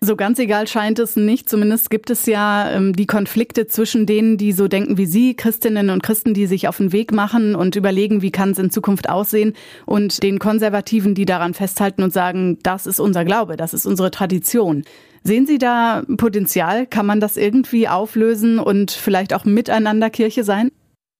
So 0.00 0.14
ganz 0.14 0.38
egal 0.38 0.68
scheint 0.68 1.00
es 1.00 1.16
nicht. 1.16 1.50
Zumindest 1.50 1.90
gibt 1.90 2.10
es 2.10 2.26
ja 2.26 2.70
ähm, 2.70 2.92
die 2.92 3.06
Konflikte 3.06 3.66
zwischen 3.66 4.06
denen, 4.06 4.36
die 4.36 4.52
so 4.52 4.68
denken 4.68 4.96
wie 4.96 5.06
Sie, 5.06 5.34
Christinnen 5.34 5.90
und 5.90 6.04
Christen, 6.04 6.34
die 6.34 6.46
sich 6.46 6.68
auf 6.68 6.76
den 6.76 6.92
Weg 6.92 7.12
machen 7.12 7.56
und 7.56 7.74
überlegen, 7.74 8.22
wie 8.22 8.30
kann 8.30 8.52
es 8.52 8.58
in 8.60 8.70
Zukunft 8.70 9.08
aussehen, 9.08 9.54
und 9.86 10.22
den 10.22 10.38
Konservativen, 10.38 11.16
die 11.16 11.24
daran 11.24 11.52
festhalten 11.52 12.04
und 12.04 12.12
sagen, 12.12 12.60
das 12.62 12.86
ist 12.86 13.00
unser 13.00 13.24
Glaube, 13.24 13.56
das 13.56 13.74
ist 13.74 13.86
unsere 13.86 14.12
Tradition. 14.12 14.84
Sehen 15.24 15.46
Sie 15.46 15.58
da 15.58 16.04
Potenzial? 16.16 16.86
Kann 16.86 17.06
man 17.06 17.18
das 17.18 17.36
irgendwie 17.36 17.88
auflösen 17.88 18.60
und 18.60 18.92
vielleicht 18.92 19.34
auch 19.34 19.44
miteinander 19.44 20.10
Kirche 20.10 20.44
sein? 20.44 20.70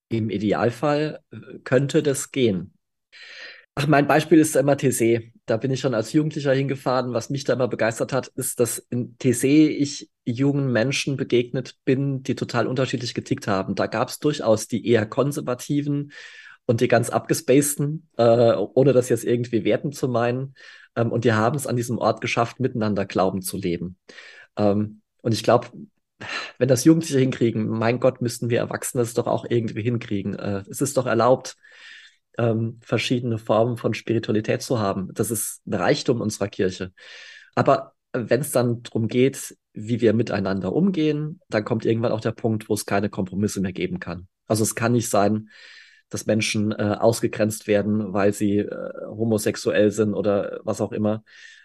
Im 0.07 0.29
Idealfall 0.29 1.19
äh, 1.31 1.37
könnte 1.65 2.01
das 2.01 2.31
gehen. 2.31 2.71
Ach, 3.75 3.87
mein 3.87 4.07
Beispiel 4.07 4.39
ist 4.39 4.55
immer 4.55 4.75
TC. 4.75 5.31
Da 5.45 5.57
bin 5.57 5.71
ich 5.71 5.79
schon 5.79 5.93
als 5.93 6.11
Jugendlicher 6.11 6.53
hingefahren. 6.53 7.13
Was 7.13 7.29
mich 7.29 7.45
da 7.45 7.53
immer 7.53 7.67
begeistert 7.67 8.11
hat, 8.11 8.27
ist, 8.27 8.59
dass 8.59 8.77
in 8.89 9.17
TC 9.17 9.69
ich 9.69 10.09
jungen 10.25 10.71
Menschen 10.71 11.15
begegnet 11.15 11.75
bin, 11.85 12.21
die 12.23 12.35
total 12.35 12.67
unterschiedlich 12.67 13.13
getickt 13.13 13.47
haben. 13.47 13.75
Da 13.75 13.87
gab 13.87 14.09
es 14.09 14.19
durchaus 14.19 14.67
die 14.67 14.85
eher 14.85 15.05
konservativen 15.05 16.11
und 16.65 16.81
die 16.81 16.87
ganz 16.87 17.09
abgespaceden, 17.09 18.09
äh, 18.17 18.53
ohne 18.53 18.93
das 18.93 19.09
jetzt 19.09 19.23
irgendwie 19.23 19.63
werten 19.63 19.91
zu 19.91 20.07
meinen. 20.09 20.55
Ähm, 20.95 21.11
und 21.11 21.23
die 21.23 21.33
haben 21.33 21.55
es 21.55 21.65
an 21.65 21.77
diesem 21.77 21.97
Ort 21.97 22.21
geschafft, 22.21 22.59
miteinander 22.59 23.05
Glauben 23.05 23.41
zu 23.41 23.57
leben. 23.57 23.97
Ähm, 24.57 25.01
und 25.21 25.33
ich 25.33 25.43
glaube, 25.43 25.69
wenn 26.57 26.67
das 26.67 26.83
Jugendliche 26.83 27.19
hinkriegen, 27.19 27.67
mein 27.67 27.99
Gott, 27.99 28.21
müssten 28.21 28.49
wir 28.49 28.59
Erwachsene 28.59 29.03
es 29.03 29.13
doch 29.13 29.27
auch 29.27 29.45
irgendwie 29.47 29.81
hinkriegen. 29.83 30.37
Äh, 30.37 30.63
es 30.69 30.81
ist 30.81 30.97
doch 30.97 31.05
erlaubt, 31.05 31.55
ähm, 32.39 32.79
verschiedene 32.81 33.37
Formen 33.37 33.77
von 33.77 33.93
Spiritualität 33.93 34.61
zu 34.61 34.79
haben. 34.79 35.09
Das 35.13 35.29
ist 35.29 35.61
ein 35.67 35.73
Reichtum 35.73 36.21
unserer 36.21 36.47
Kirche. 36.47 36.93
Aber 37.53 37.93
wenn 38.13 38.41
es 38.41 38.51
dann 38.51 38.81
darum 38.81 39.07
geht, 39.07 39.57
wie 39.73 40.01
wir 40.01 40.13
miteinander 40.13 40.73
umgehen, 40.73 41.41
dann 41.49 41.65
kommt 41.65 41.85
irgendwann 41.85 42.13
auch 42.13 42.21
der 42.21 42.31
Punkt, 42.31 42.69
wo 42.69 42.73
es 42.73 42.85
keine 42.85 43.09
Kompromisse 43.09 43.61
mehr 43.61 43.73
geben 43.73 43.99
kann. 43.99 44.27
Also 44.47 44.63
es 44.63 44.73
kann 44.73 44.93
nicht 44.93 45.09
sein, 45.09 45.49
dass 46.09 46.25
Menschen 46.25 46.71
äh, 46.71 46.95
ausgegrenzt 46.99 47.67
werden, 47.67 48.13
weil 48.13 48.33
sie 48.33 48.59
äh, 48.59 48.91
homosexuell 49.07 49.91
sind 49.91 50.13
oder 50.13 50.59
was 50.63 50.81
auch 50.81 50.91
immer. 50.91 51.23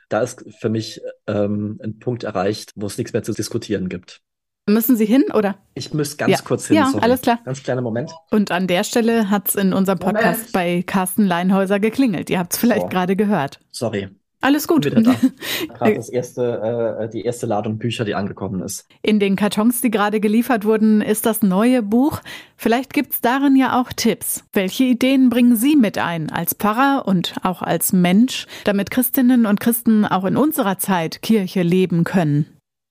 Da 0.08 0.20
ist 0.20 0.44
für 0.60 0.68
mich 0.68 1.00
ähm, 1.26 1.80
ein 1.82 1.98
Punkt 1.98 2.24
erreicht, 2.24 2.72
wo 2.74 2.86
es 2.86 2.98
nichts 2.98 3.14
mehr 3.14 3.22
zu 3.22 3.32
diskutieren 3.32 3.88
gibt. 3.88 4.20
Müssen 4.66 4.96
Sie 4.96 5.04
hin, 5.04 5.24
oder? 5.34 5.56
Ich 5.74 5.92
muss 5.92 6.16
ganz 6.16 6.32
ja. 6.32 6.38
kurz 6.42 6.68
hin. 6.68 6.76
Ja, 6.76 6.86
sorry. 6.86 7.04
alles 7.04 7.20
klar. 7.20 7.38
Ganz 7.44 7.62
kleiner 7.62 7.82
Moment. 7.82 8.12
Und 8.30 8.50
an 8.50 8.66
der 8.66 8.82
Stelle 8.84 9.28
hat 9.28 9.48
es 9.48 9.54
in 9.56 9.74
unserem 9.74 9.98
Podcast 9.98 10.38
Moment. 10.38 10.52
bei 10.52 10.82
Carsten 10.82 11.26
Leinhäuser 11.26 11.80
geklingelt. 11.80 12.30
Ihr 12.30 12.38
habt 12.38 12.54
es 12.54 12.58
vielleicht 12.58 12.82
so. 12.82 12.88
gerade 12.88 13.14
gehört. 13.14 13.60
Sorry. 13.70 14.08
Alles 14.40 14.68
gut. 14.68 14.84
Wieder 14.84 15.00
da. 15.00 15.14
Gerade 15.74 15.94
das 15.94 16.10
erste, 16.10 16.98
äh, 17.00 17.08
die 17.08 17.22
erste 17.22 17.46
Ladung 17.46 17.78
Bücher, 17.78 18.04
die 18.04 18.14
angekommen 18.14 18.60
ist. 18.60 18.86
In 19.00 19.18
den 19.18 19.36
Kartons, 19.36 19.80
die 19.80 19.90
gerade 19.90 20.20
geliefert 20.20 20.66
wurden, 20.66 21.00
ist 21.00 21.24
das 21.24 21.40
neue 21.40 21.82
Buch. 21.82 22.20
Vielleicht 22.54 22.92
gibt's 22.92 23.22
darin 23.22 23.56
ja 23.56 23.80
auch 23.80 23.90
Tipps. 23.94 24.44
Welche 24.52 24.84
Ideen 24.84 25.30
bringen 25.30 25.56
Sie 25.56 25.76
mit 25.76 25.96
ein 25.96 26.30
als 26.30 26.52
Pfarrer 26.52 27.06
und 27.06 27.36
auch 27.42 27.62
als 27.62 27.94
Mensch, 27.94 28.46
damit 28.64 28.90
Christinnen 28.90 29.46
und 29.46 29.60
Christen 29.60 30.04
auch 30.04 30.26
in 30.26 30.36
unserer 30.36 30.76
Zeit 30.76 31.22
Kirche 31.22 31.62
leben 31.62 32.04
können? 32.04 32.44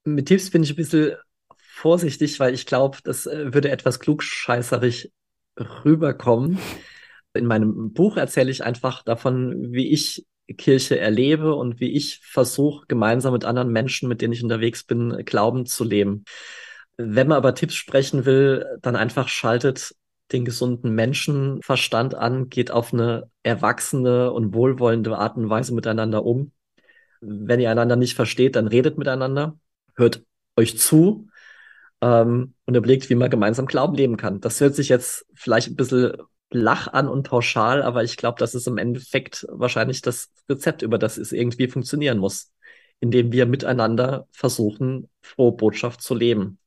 Mit 0.05 0.29
Tipps 0.29 0.49
bin 0.49 0.63
ich 0.63 0.71
ein 0.71 0.75
bisschen 0.75 1.12
vorsichtig, 1.73 2.39
weil 2.39 2.53
ich 2.53 2.65
glaube, 2.65 2.99
das 3.03 3.25
äh, 3.25 3.53
würde 3.53 3.71
etwas 3.71 3.99
klugscheißerig 3.99 5.12
rüberkommen. 5.57 6.59
In 7.33 7.47
meinem 7.47 7.93
Buch 7.93 8.15
erzähle 8.15 8.51
ich 8.51 8.63
einfach 8.63 9.03
davon, 9.03 9.73
wie 9.73 9.91
ich 9.91 10.25
Kirche 10.55 10.99
erlebe 10.99 11.55
und 11.55 11.79
wie 11.79 11.91
ich 11.91 12.19
versuche, 12.23 12.86
gemeinsam 12.88 13.33
mit 13.33 13.43
anderen 13.43 13.71
Menschen, 13.71 14.07
mit 14.07 14.21
denen 14.21 14.33
ich 14.33 14.43
unterwegs 14.43 14.83
bin, 14.83 15.23
Glauben 15.25 15.65
zu 15.65 15.83
leben. 15.83 16.25
Wenn 16.97 17.27
man 17.27 17.38
aber 17.38 17.55
Tipps 17.55 17.73
sprechen 17.73 18.25
will, 18.25 18.65
dann 18.81 18.95
einfach 18.95 19.27
schaltet 19.27 19.95
den 20.31 20.45
gesunden 20.45 20.93
Menschenverstand 20.93 22.13
an, 22.13 22.49
geht 22.49 22.69
auf 22.69 22.93
eine 22.93 23.31
erwachsene 23.41 24.31
und 24.31 24.53
wohlwollende 24.53 25.17
Art 25.17 25.38
und 25.38 25.49
Weise 25.49 25.73
miteinander 25.73 26.23
um. 26.23 26.51
Wenn 27.19 27.59
ihr 27.59 27.71
einander 27.71 27.95
nicht 27.95 28.15
versteht, 28.15 28.55
dann 28.55 28.67
redet 28.67 28.99
miteinander, 28.99 29.57
hört 29.95 30.23
euch 30.55 30.77
zu 30.77 31.27
ähm, 32.04 32.54
und 32.66 32.76
überlegt, 32.76 33.10
wie 33.10 33.16
man 33.16 33.30
gemeinsam 33.30 33.66
Glauben 33.66 33.96
leben 33.96 34.18
kann. 34.18 34.42
Das 34.42 34.60
hört 34.60 34.76
sich 34.76 34.89
jetzt 34.89 35.26
vielleicht 35.34 35.70
ein 35.70 35.78
bisschen 35.78 36.18
lach 36.52 36.88
an 36.88 37.08
und 37.08 37.24
pauschal, 37.24 37.82
aber 37.82 38.04
ich 38.04 38.18
glaube, 38.18 38.38
das 38.39 38.54
ist 38.54 38.68
im 38.68 38.78
Endeffekt 38.78 39.48
wahrscheinlich 39.50 40.02
das 40.02 40.30
Rezept, 40.50 40.82
über 40.82 41.00
das 41.00 41.18
es 41.18 41.32
irgendwie 41.32 41.70
funktionieren 41.70 42.18
muss, 42.18 42.52
indem 43.00 43.32
wir 43.32 43.46
miteinander 43.46 44.28
versuchen, 44.32 45.10
frohe 45.22 45.54
Botschaft 45.54 46.02
zu 46.02 46.13
leben. 46.13 46.60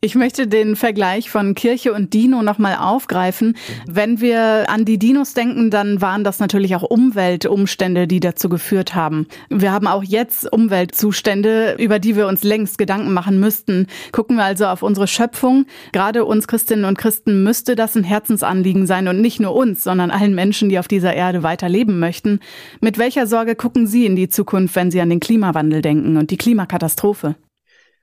Ich 0.00 0.14
möchte 0.14 0.46
den 0.46 0.76
Vergleich 0.76 1.28
von 1.28 1.56
Kirche 1.56 1.92
und 1.92 2.14
Dino 2.14 2.44
nochmal 2.44 2.76
aufgreifen. 2.76 3.56
Wenn 3.88 4.20
wir 4.20 4.70
an 4.70 4.84
die 4.84 4.96
Dinos 4.96 5.34
denken, 5.34 5.72
dann 5.72 6.00
waren 6.00 6.22
das 6.22 6.38
natürlich 6.38 6.76
auch 6.76 6.84
Umweltumstände, 6.84 8.06
die 8.06 8.20
dazu 8.20 8.48
geführt 8.48 8.94
haben. 8.94 9.26
Wir 9.48 9.72
haben 9.72 9.88
auch 9.88 10.04
jetzt 10.04 10.52
Umweltzustände, 10.52 11.74
über 11.80 11.98
die 11.98 12.14
wir 12.14 12.28
uns 12.28 12.44
längst 12.44 12.78
Gedanken 12.78 13.12
machen 13.12 13.40
müssten. 13.40 13.88
Gucken 14.12 14.36
wir 14.36 14.44
also 14.44 14.66
auf 14.66 14.84
unsere 14.84 15.08
Schöpfung. 15.08 15.66
Gerade 15.90 16.24
uns 16.24 16.46
Christinnen 16.46 16.84
und 16.84 16.96
Christen 16.96 17.42
müsste 17.42 17.74
das 17.74 17.96
ein 17.96 18.04
Herzensanliegen 18.04 18.86
sein 18.86 19.08
und 19.08 19.20
nicht 19.20 19.40
nur 19.40 19.52
uns, 19.52 19.82
sondern 19.82 20.12
allen 20.12 20.36
Menschen, 20.36 20.68
die 20.68 20.78
auf 20.78 20.86
dieser 20.86 21.14
Erde 21.14 21.42
weiter 21.42 21.68
leben 21.68 21.98
möchten. 21.98 22.38
Mit 22.80 22.98
welcher 22.98 23.26
Sorge 23.26 23.56
gucken 23.56 23.88
Sie 23.88 24.06
in 24.06 24.14
die 24.14 24.28
Zukunft, 24.28 24.76
wenn 24.76 24.92
Sie 24.92 25.00
an 25.00 25.10
den 25.10 25.18
Klimawandel 25.18 25.82
denken 25.82 26.18
und 26.18 26.30
die 26.30 26.36
Klimakatastrophe? 26.36 27.34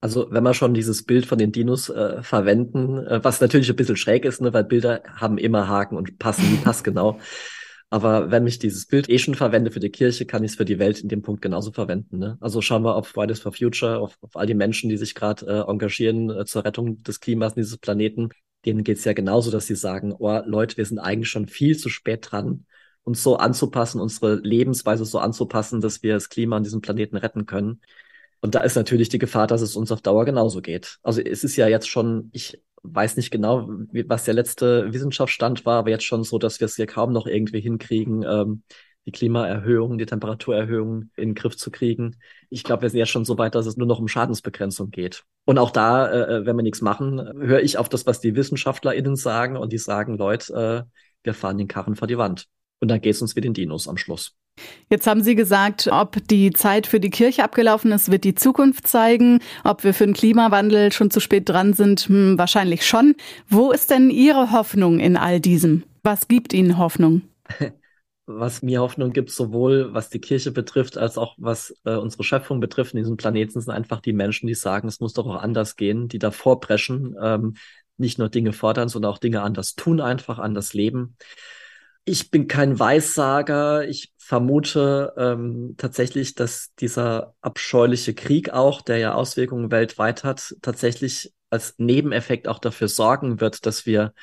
Also 0.01 0.27
wenn 0.31 0.43
wir 0.43 0.53
schon 0.53 0.73
dieses 0.73 1.03
Bild 1.03 1.25
von 1.25 1.37
den 1.37 1.51
Dinos 1.51 1.89
äh, 1.89 2.21
verwenden, 2.21 2.97
äh, 3.05 3.23
was 3.23 3.41
natürlich 3.41 3.69
ein 3.69 3.75
bisschen 3.75 3.97
schräg 3.97 4.25
ist, 4.25 4.41
ne, 4.41 4.53
weil 4.53 4.63
Bilder 4.63 5.01
haben 5.15 5.37
immer 5.37 5.67
Haken 5.67 5.97
und 5.97 6.19
passen 6.19 6.49
nie 6.51 6.57
passgenau. 6.57 7.19
Aber 7.89 8.31
wenn 8.31 8.47
ich 8.47 8.59
dieses 8.59 8.87
Bild 8.87 9.09
eh 9.09 9.19
schon 9.19 9.35
verwende 9.35 9.71
für 9.71 9.79
die 9.79 9.89
Kirche, 9.89 10.25
kann 10.25 10.43
ich 10.43 10.51
es 10.51 10.57
für 10.57 10.65
die 10.65 10.79
Welt 10.79 10.99
in 10.99 11.09
dem 11.09 11.21
Punkt 11.21 11.41
genauso 11.41 11.71
verwenden. 11.71 12.17
Ne? 12.17 12.37
Also 12.41 12.61
schauen 12.61 12.83
wir 12.83 12.95
auf 12.95 13.07
Fridays 13.07 13.39
for 13.39 13.53
Future, 13.53 13.99
auf, 13.99 14.17
auf 14.21 14.35
all 14.35 14.47
die 14.47 14.53
Menschen, 14.53 14.89
die 14.89 14.97
sich 14.97 15.15
gerade 15.15 15.45
äh, 15.45 15.69
engagieren 15.69 16.29
äh, 16.29 16.45
zur 16.45 16.65
Rettung 16.65 17.03
des 17.03 17.19
Klimas 17.19 17.53
dieses 17.53 17.77
Planeten. 17.77 18.29
Denen 18.65 18.83
geht 18.83 18.97
es 18.97 19.05
ja 19.05 19.13
genauso, 19.13 19.51
dass 19.51 19.67
sie 19.67 19.75
sagen, 19.75 20.13
oh 20.17 20.41
Leute, 20.45 20.77
wir 20.77 20.85
sind 20.85 20.99
eigentlich 20.99 21.29
schon 21.29 21.47
viel 21.47 21.77
zu 21.77 21.89
spät 21.89 22.27
dran, 22.31 22.65
uns 23.03 23.21
so 23.21 23.37
anzupassen, 23.37 24.01
unsere 24.01 24.35
Lebensweise 24.35 25.05
so 25.05 25.19
anzupassen, 25.19 25.79
dass 25.79 26.01
wir 26.01 26.15
das 26.15 26.29
Klima 26.29 26.57
an 26.57 26.63
diesem 26.63 26.81
Planeten 26.81 27.17
retten 27.17 27.45
können. 27.45 27.81
Und 28.45 28.53
da 28.53 28.59
ist 28.59 28.75
natürlich 28.75 29.09
die 29.09 29.17
Gefahr, 29.17 29.47
dass 29.47 29.61
es 29.61 29.75
uns 29.75 29.91
auf 29.91 30.03
Dauer 30.03 30.23
genauso 30.23 30.61
geht. 30.61 30.99
Also 31.01 31.19
es 31.19 31.43
ist 31.43 31.55
ja 31.55 31.67
jetzt 31.67 31.89
schon, 31.89 32.29
ich 32.31 32.61
weiß 32.83 33.17
nicht 33.17 33.31
genau, 33.31 33.67
was 33.67 34.25
der 34.25 34.35
letzte 34.35 34.93
Wissenschaftsstand 34.93 35.65
war, 35.65 35.79
aber 35.79 35.89
jetzt 35.89 36.03
schon 36.03 36.23
so, 36.23 36.37
dass 36.37 36.59
wir 36.59 36.65
es 36.65 36.75
hier 36.75 36.85
kaum 36.85 37.11
noch 37.11 37.25
irgendwie 37.25 37.59
hinkriegen, 37.59 38.21
ähm, 38.21 38.61
die 39.07 39.11
Klimaerhöhung, 39.11 39.97
die 39.97 40.05
Temperaturerhöhung 40.05 41.09
in 41.15 41.29
den 41.29 41.33
Griff 41.33 41.57
zu 41.57 41.71
kriegen. 41.71 42.17
Ich 42.51 42.63
glaube, 42.63 42.83
wir 42.83 42.91
sind 42.91 42.99
jetzt 42.99 43.09
schon 43.09 43.25
so 43.25 43.39
weit, 43.39 43.55
dass 43.55 43.65
es 43.65 43.77
nur 43.77 43.87
noch 43.87 43.97
um 43.97 44.07
Schadensbegrenzung 44.07 44.91
geht. 44.91 45.23
Und 45.45 45.57
auch 45.57 45.71
da, 45.71 46.11
äh, 46.11 46.45
wenn 46.45 46.55
wir 46.55 46.61
nichts 46.61 46.81
machen, 46.81 47.19
höre 47.39 47.63
ich 47.63 47.79
auf 47.79 47.89
das, 47.89 48.05
was 48.05 48.19
die 48.19 48.35
WissenschaftlerInnen 48.35 49.15
sagen 49.15 49.57
und 49.57 49.73
die 49.73 49.79
sagen, 49.79 50.19
Leute, 50.19 50.53
äh, 50.53 50.99
wir 51.23 51.33
fahren 51.33 51.57
den 51.57 51.67
Karren 51.67 51.95
vor 51.95 52.07
die 52.07 52.19
Wand. 52.19 52.45
Und 52.79 52.89
dann 52.89 53.01
geht 53.01 53.15
es 53.15 53.23
uns 53.23 53.35
wie 53.35 53.41
den 53.41 53.55
Dinos 53.55 53.87
am 53.87 53.97
Schluss. 53.97 54.35
Jetzt 54.89 55.07
haben 55.07 55.23
Sie 55.23 55.35
gesagt, 55.35 55.89
ob 55.91 56.17
die 56.27 56.51
Zeit 56.51 56.87
für 56.87 56.99
die 56.99 57.09
Kirche 57.09 57.43
abgelaufen 57.43 57.91
ist, 57.91 58.11
wird 58.11 58.23
die 58.23 58.35
Zukunft 58.35 58.87
zeigen. 58.87 59.39
Ob 59.63 59.83
wir 59.83 59.93
für 59.93 60.05
den 60.05 60.13
Klimawandel 60.13 60.91
schon 60.91 61.11
zu 61.11 61.19
spät 61.19 61.49
dran 61.49 61.73
sind, 61.73 62.01
hm, 62.01 62.37
wahrscheinlich 62.37 62.85
schon. 62.85 63.15
Wo 63.49 63.71
ist 63.71 63.89
denn 63.89 64.09
Ihre 64.09 64.51
Hoffnung 64.51 64.99
in 64.99 65.17
all 65.17 65.39
diesem? 65.39 65.83
Was 66.03 66.27
gibt 66.27 66.53
Ihnen 66.53 66.77
Hoffnung? 66.77 67.23
was 68.27 68.61
mir 68.61 68.81
Hoffnung 68.81 69.13
gibt, 69.13 69.29
sowohl 69.29 69.93
was 69.93 70.09
die 70.09 70.19
Kirche 70.19 70.51
betrifft, 70.51 70.97
als 70.97 71.17
auch 71.17 71.35
was 71.37 71.75
äh, 71.85 71.95
unsere 71.95 72.23
Schöpfung 72.23 72.59
betrifft 72.59 72.93
in 72.93 72.99
diesem 72.99 73.17
Planeten, 73.17 73.61
sind 73.61 73.73
einfach 73.73 74.01
die 74.01 74.13
Menschen, 74.13 74.47
die 74.47 74.55
sagen, 74.55 74.87
es 74.87 74.99
muss 74.99 75.13
doch 75.13 75.27
auch 75.27 75.41
anders 75.41 75.75
gehen, 75.75 76.07
die 76.07 76.19
davor 76.19 76.59
preschen, 76.59 77.15
ähm, 77.21 77.55
nicht 77.97 78.17
nur 78.17 78.29
Dinge 78.29 78.51
fordern, 78.51 78.89
sondern 78.89 79.11
auch 79.11 79.19
Dinge 79.19 79.41
anders 79.41 79.75
tun, 79.75 80.01
einfach 80.01 80.39
anders 80.39 80.73
leben. 80.73 81.15
Ich 82.07 82.29
bin 82.29 82.47
kein 82.47 82.79
Weissager. 82.79 83.87
Ich 83.87 84.13
vermute 84.17 85.13
ähm, 85.17 85.73
tatsächlich, 85.77 86.35
dass 86.35 86.73
dieser 86.75 87.35
abscheuliche 87.41 88.13
Krieg 88.13 88.51
auch, 88.51 88.81
der 88.81 88.97
ja 88.99 89.13
Auswirkungen 89.15 89.71
weltweit 89.71 90.23
hat, 90.23 90.55
tatsächlich 90.61 91.33
als 91.49 91.75
Nebeneffekt 91.77 92.47
auch 92.47 92.59
dafür 92.59 92.87
sorgen 92.87 93.41
wird, 93.41 93.65
dass 93.65 93.85
wir, 93.87 94.13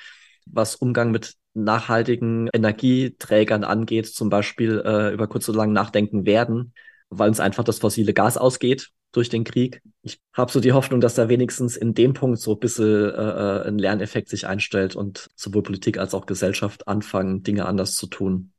was 0.46 0.76
Umgang 0.76 1.10
mit 1.10 1.34
nachhaltigen 1.54 2.48
Energieträgern 2.52 3.64
angeht, 3.64 4.06
zum 4.06 4.30
Beispiel 4.30 4.80
äh, 4.84 5.12
über 5.12 5.26
kurz 5.26 5.48
oder 5.48 5.58
lang 5.58 5.72
nachdenken 5.72 6.24
werden, 6.24 6.74
weil 7.12 7.28
uns 7.28 7.40
einfach 7.40 7.64
das 7.64 7.78
fossile 7.78 8.14
Gas 8.14 8.36
ausgeht 8.36 8.90
durch 9.12 9.28
den 9.28 9.44
Krieg. 9.44 9.82
Ich 10.02 10.20
habe 10.32 10.50
so 10.50 10.60
die 10.60 10.72
Hoffnung, 10.72 11.00
dass 11.00 11.14
da 11.14 11.28
wenigstens 11.28 11.76
in 11.76 11.94
dem 11.94 12.14
Punkt 12.14 12.38
so 12.38 12.54
ein 12.54 12.58
bisschen 12.58 13.10
äh, 13.10 13.10
äh, 13.10 13.68
ein 13.68 13.78
Lerneffekt 13.78 14.28
sich 14.28 14.46
einstellt 14.46 14.96
und 14.96 15.28
sowohl 15.36 15.62
Politik 15.62 15.98
als 15.98 16.14
auch 16.14 16.26
Gesellschaft 16.26 16.88
anfangen, 16.88 17.42
Dinge 17.42 17.66
anders 17.66 17.94
zu 17.94 18.06
tun. 18.06 18.52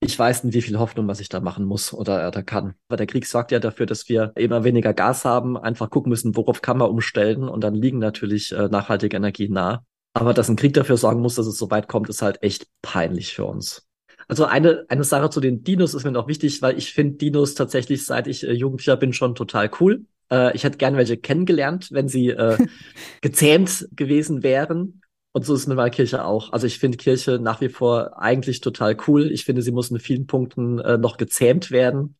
Ich 0.00 0.18
weiß 0.18 0.44
nicht, 0.44 0.54
wie 0.54 0.62
viel 0.62 0.78
Hoffnung 0.78 1.06
was 1.06 1.20
ich 1.20 1.28
da 1.28 1.40
machen 1.40 1.64
muss 1.64 1.92
oder, 1.92 2.28
oder 2.28 2.42
kann. 2.42 2.74
Aber 2.88 2.96
der 2.96 3.06
Krieg 3.06 3.26
sorgt 3.26 3.52
ja 3.52 3.58
dafür, 3.58 3.86
dass 3.86 4.08
wir 4.08 4.32
immer 4.36 4.64
weniger 4.64 4.92
Gas 4.92 5.24
haben, 5.24 5.56
einfach 5.56 5.90
gucken 5.90 6.10
müssen, 6.10 6.36
worauf 6.36 6.62
kann 6.62 6.78
man 6.78 6.90
umstellen 6.90 7.48
und 7.48 7.62
dann 7.62 7.74
liegen 7.74 7.98
natürlich 7.98 8.52
äh, 8.52 8.68
nachhaltige 8.68 9.16
Energien 9.16 9.52
nah. 9.52 9.84
Aber 10.12 10.32
dass 10.32 10.48
ein 10.48 10.56
Krieg 10.56 10.74
dafür 10.74 10.96
sorgen 10.96 11.20
muss, 11.20 11.34
dass 11.34 11.46
es 11.46 11.58
so 11.58 11.70
weit 11.70 11.88
kommt, 11.88 12.08
ist 12.08 12.22
halt 12.22 12.42
echt 12.42 12.66
peinlich 12.82 13.34
für 13.34 13.44
uns. 13.44 13.86
Also 14.28 14.44
eine, 14.44 14.84
eine 14.88 15.04
Sache 15.04 15.30
zu 15.30 15.40
den 15.40 15.64
Dinos 15.64 15.94
ist 15.94 16.04
mir 16.04 16.12
noch 16.12 16.28
wichtig, 16.28 16.62
weil 16.62 16.78
ich 16.78 16.92
finde 16.92 17.18
Dinos 17.18 17.54
tatsächlich, 17.54 18.04
seit 18.04 18.26
ich 18.26 18.46
äh, 18.46 18.52
Jugendlicher 18.52 18.96
bin, 18.96 19.12
schon 19.12 19.34
total 19.34 19.70
cool. 19.80 20.06
Äh, 20.30 20.54
ich 20.56 20.64
hätte 20.64 20.78
gern 20.78 20.96
welche 20.96 21.16
kennengelernt, 21.16 21.88
wenn 21.90 22.08
sie 22.08 22.30
äh, 22.30 22.58
gezähmt 23.20 23.88
gewesen 23.92 24.42
wären. 24.42 25.02
Und 25.32 25.44
so 25.44 25.54
ist 25.54 25.62
es 25.62 25.66
mit 25.66 25.76
meiner 25.76 25.90
Kirche 25.90 26.24
auch. 26.24 26.52
Also 26.52 26.66
ich 26.66 26.78
finde 26.78 26.96
Kirche 26.96 27.40
nach 27.40 27.60
wie 27.60 27.68
vor 27.68 28.20
eigentlich 28.20 28.60
total 28.60 28.96
cool. 29.08 29.32
Ich 29.32 29.44
finde, 29.44 29.62
sie 29.62 29.72
muss 29.72 29.90
in 29.90 29.98
vielen 29.98 30.26
Punkten 30.26 30.78
äh, 30.78 30.96
noch 30.96 31.16
gezähmt 31.16 31.70
werden. 31.70 32.16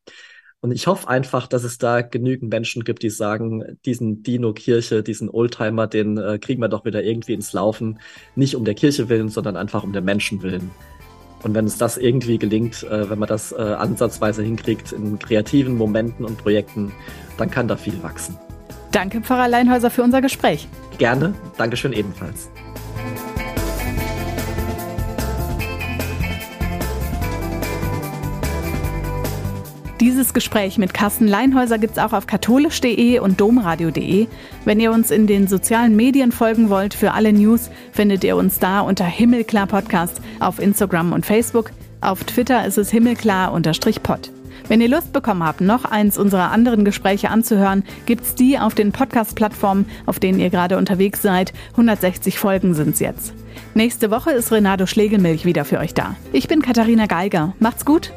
Und 0.65 0.71
ich 0.71 0.87
hoffe 0.87 1.07
einfach, 1.07 1.47
dass 1.47 1.63
es 1.63 1.77
da 1.77 2.01
genügend 2.01 2.51
Menschen 2.51 2.83
gibt, 2.83 3.03
die 3.03 3.11
sagen, 3.11 3.77
diesen 3.85 4.23
Dino-Kirche, 4.23 5.03
diesen 5.03 5.29
Oldtimer, 5.29 5.85
den 5.85 6.17
äh, 6.17 6.39
kriegen 6.39 6.59
wir 6.59 6.69
doch 6.69 6.85
wieder 6.85 7.03
irgendwie 7.03 7.33
ins 7.33 7.53
Laufen. 7.53 7.99
Nicht 8.35 8.55
um 8.55 8.65
der 8.65 8.73
Kirche 8.73 9.07
willen, 9.07 9.29
sondern 9.29 9.57
einfach 9.57 9.83
um 9.83 9.93
der 9.93 10.01
Menschen 10.01 10.41
willen. 10.41 10.71
Und 11.45 11.53
wenn 11.53 11.65
es 11.65 11.77
das 11.77 11.97
irgendwie 11.97 12.39
gelingt, 12.39 12.81
äh, 12.81 13.07
wenn 13.07 13.19
man 13.19 13.29
das 13.29 13.51
äh, 13.51 13.61
ansatzweise 13.61 14.41
hinkriegt 14.41 14.91
in 14.91 15.19
kreativen 15.19 15.77
Momenten 15.77 16.25
und 16.25 16.39
Projekten, 16.39 16.91
dann 17.37 17.51
kann 17.51 17.67
da 17.67 17.77
viel 17.77 18.01
wachsen. 18.01 18.35
Danke, 18.91 19.21
Pfarrer 19.21 19.47
Leinhäuser, 19.47 19.91
für 19.91 20.01
unser 20.01 20.21
Gespräch. 20.21 20.67
Gerne. 20.97 21.35
Dankeschön 21.55 21.93
ebenfalls. 21.93 22.49
Dieses 30.01 30.33
Gespräch 30.33 30.77
mit 30.77 30.93
Carsten 30.93 31.25
Leinhäuser 31.25 31.77
gibt 31.77 31.93
es 31.93 32.03
auch 32.03 32.11
auf 32.11 32.27
katholisch.de 32.27 33.19
und 33.19 33.39
domradio.de. 33.39 34.27
Wenn 34.65 34.79
ihr 34.81 34.91
uns 34.91 35.09
in 35.09 35.25
den 35.25 35.47
sozialen 35.47 35.95
Medien 35.95 36.33
folgen 36.33 36.69
wollt 36.69 36.93
für 36.93 37.13
alle 37.13 37.31
News, 37.31 37.69
findet 37.93 38.25
ihr 38.25 38.35
uns 38.35 38.59
da 38.59 38.81
unter 38.81 39.05
Himmelklar 39.05 39.67
Podcast 39.67 40.19
auf 40.41 40.59
Instagram 40.59 41.13
und 41.13 41.25
Facebook. 41.25 41.71
Auf 42.01 42.25
Twitter 42.25 42.65
ist 42.65 42.77
es 42.77 42.91
himmelklar-pod. 42.91 44.31
Wenn 44.67 44.81
ihr 44.81 44.89
Lust 44.89 45.13
bekommen 45.13 45.43
habt, 45.43 45.61
noch 45.61 45.85
eins 45.85 46.17
unserer 46.17 46.51
anderen 46.51 46.83
Gespräche 46.83 47.29
anzuhören, 47.29 47.83
gibt's 48.05 48.35
die 48.35 48.59
auf 48.59 48.75
den 48.75 48.91
Podcast-Plattformen, 48.91 49.85
auf 50.05 50.19
denen 50.19 50.39
ihr 50.39 50.49
gerade 50.49 50.77
unterwegs 50.77 51.21
seid. 51.21 51.53
160 51.71 52.37
Folgen 52.37 52.73
sind's 52.73 52.99
jetzt. 52.99 53.33
Nächste 53.75 54.11
Woche 54.11 54.31
ist 54.31 54.51
Renato 54.51 54.87
Schlegelmilch 54.87 55.45
wieder 55.45 55.63
für 55.63 55.79
euch 55.79 55.93
da. 55.93 56.15
Ich 56.33 56.49
bin 56.49 56.61
Katharina 56.61 57.05
Geiger. 57.05 57.53
Macht's 57.59 57.85
gut! 57.85 58.11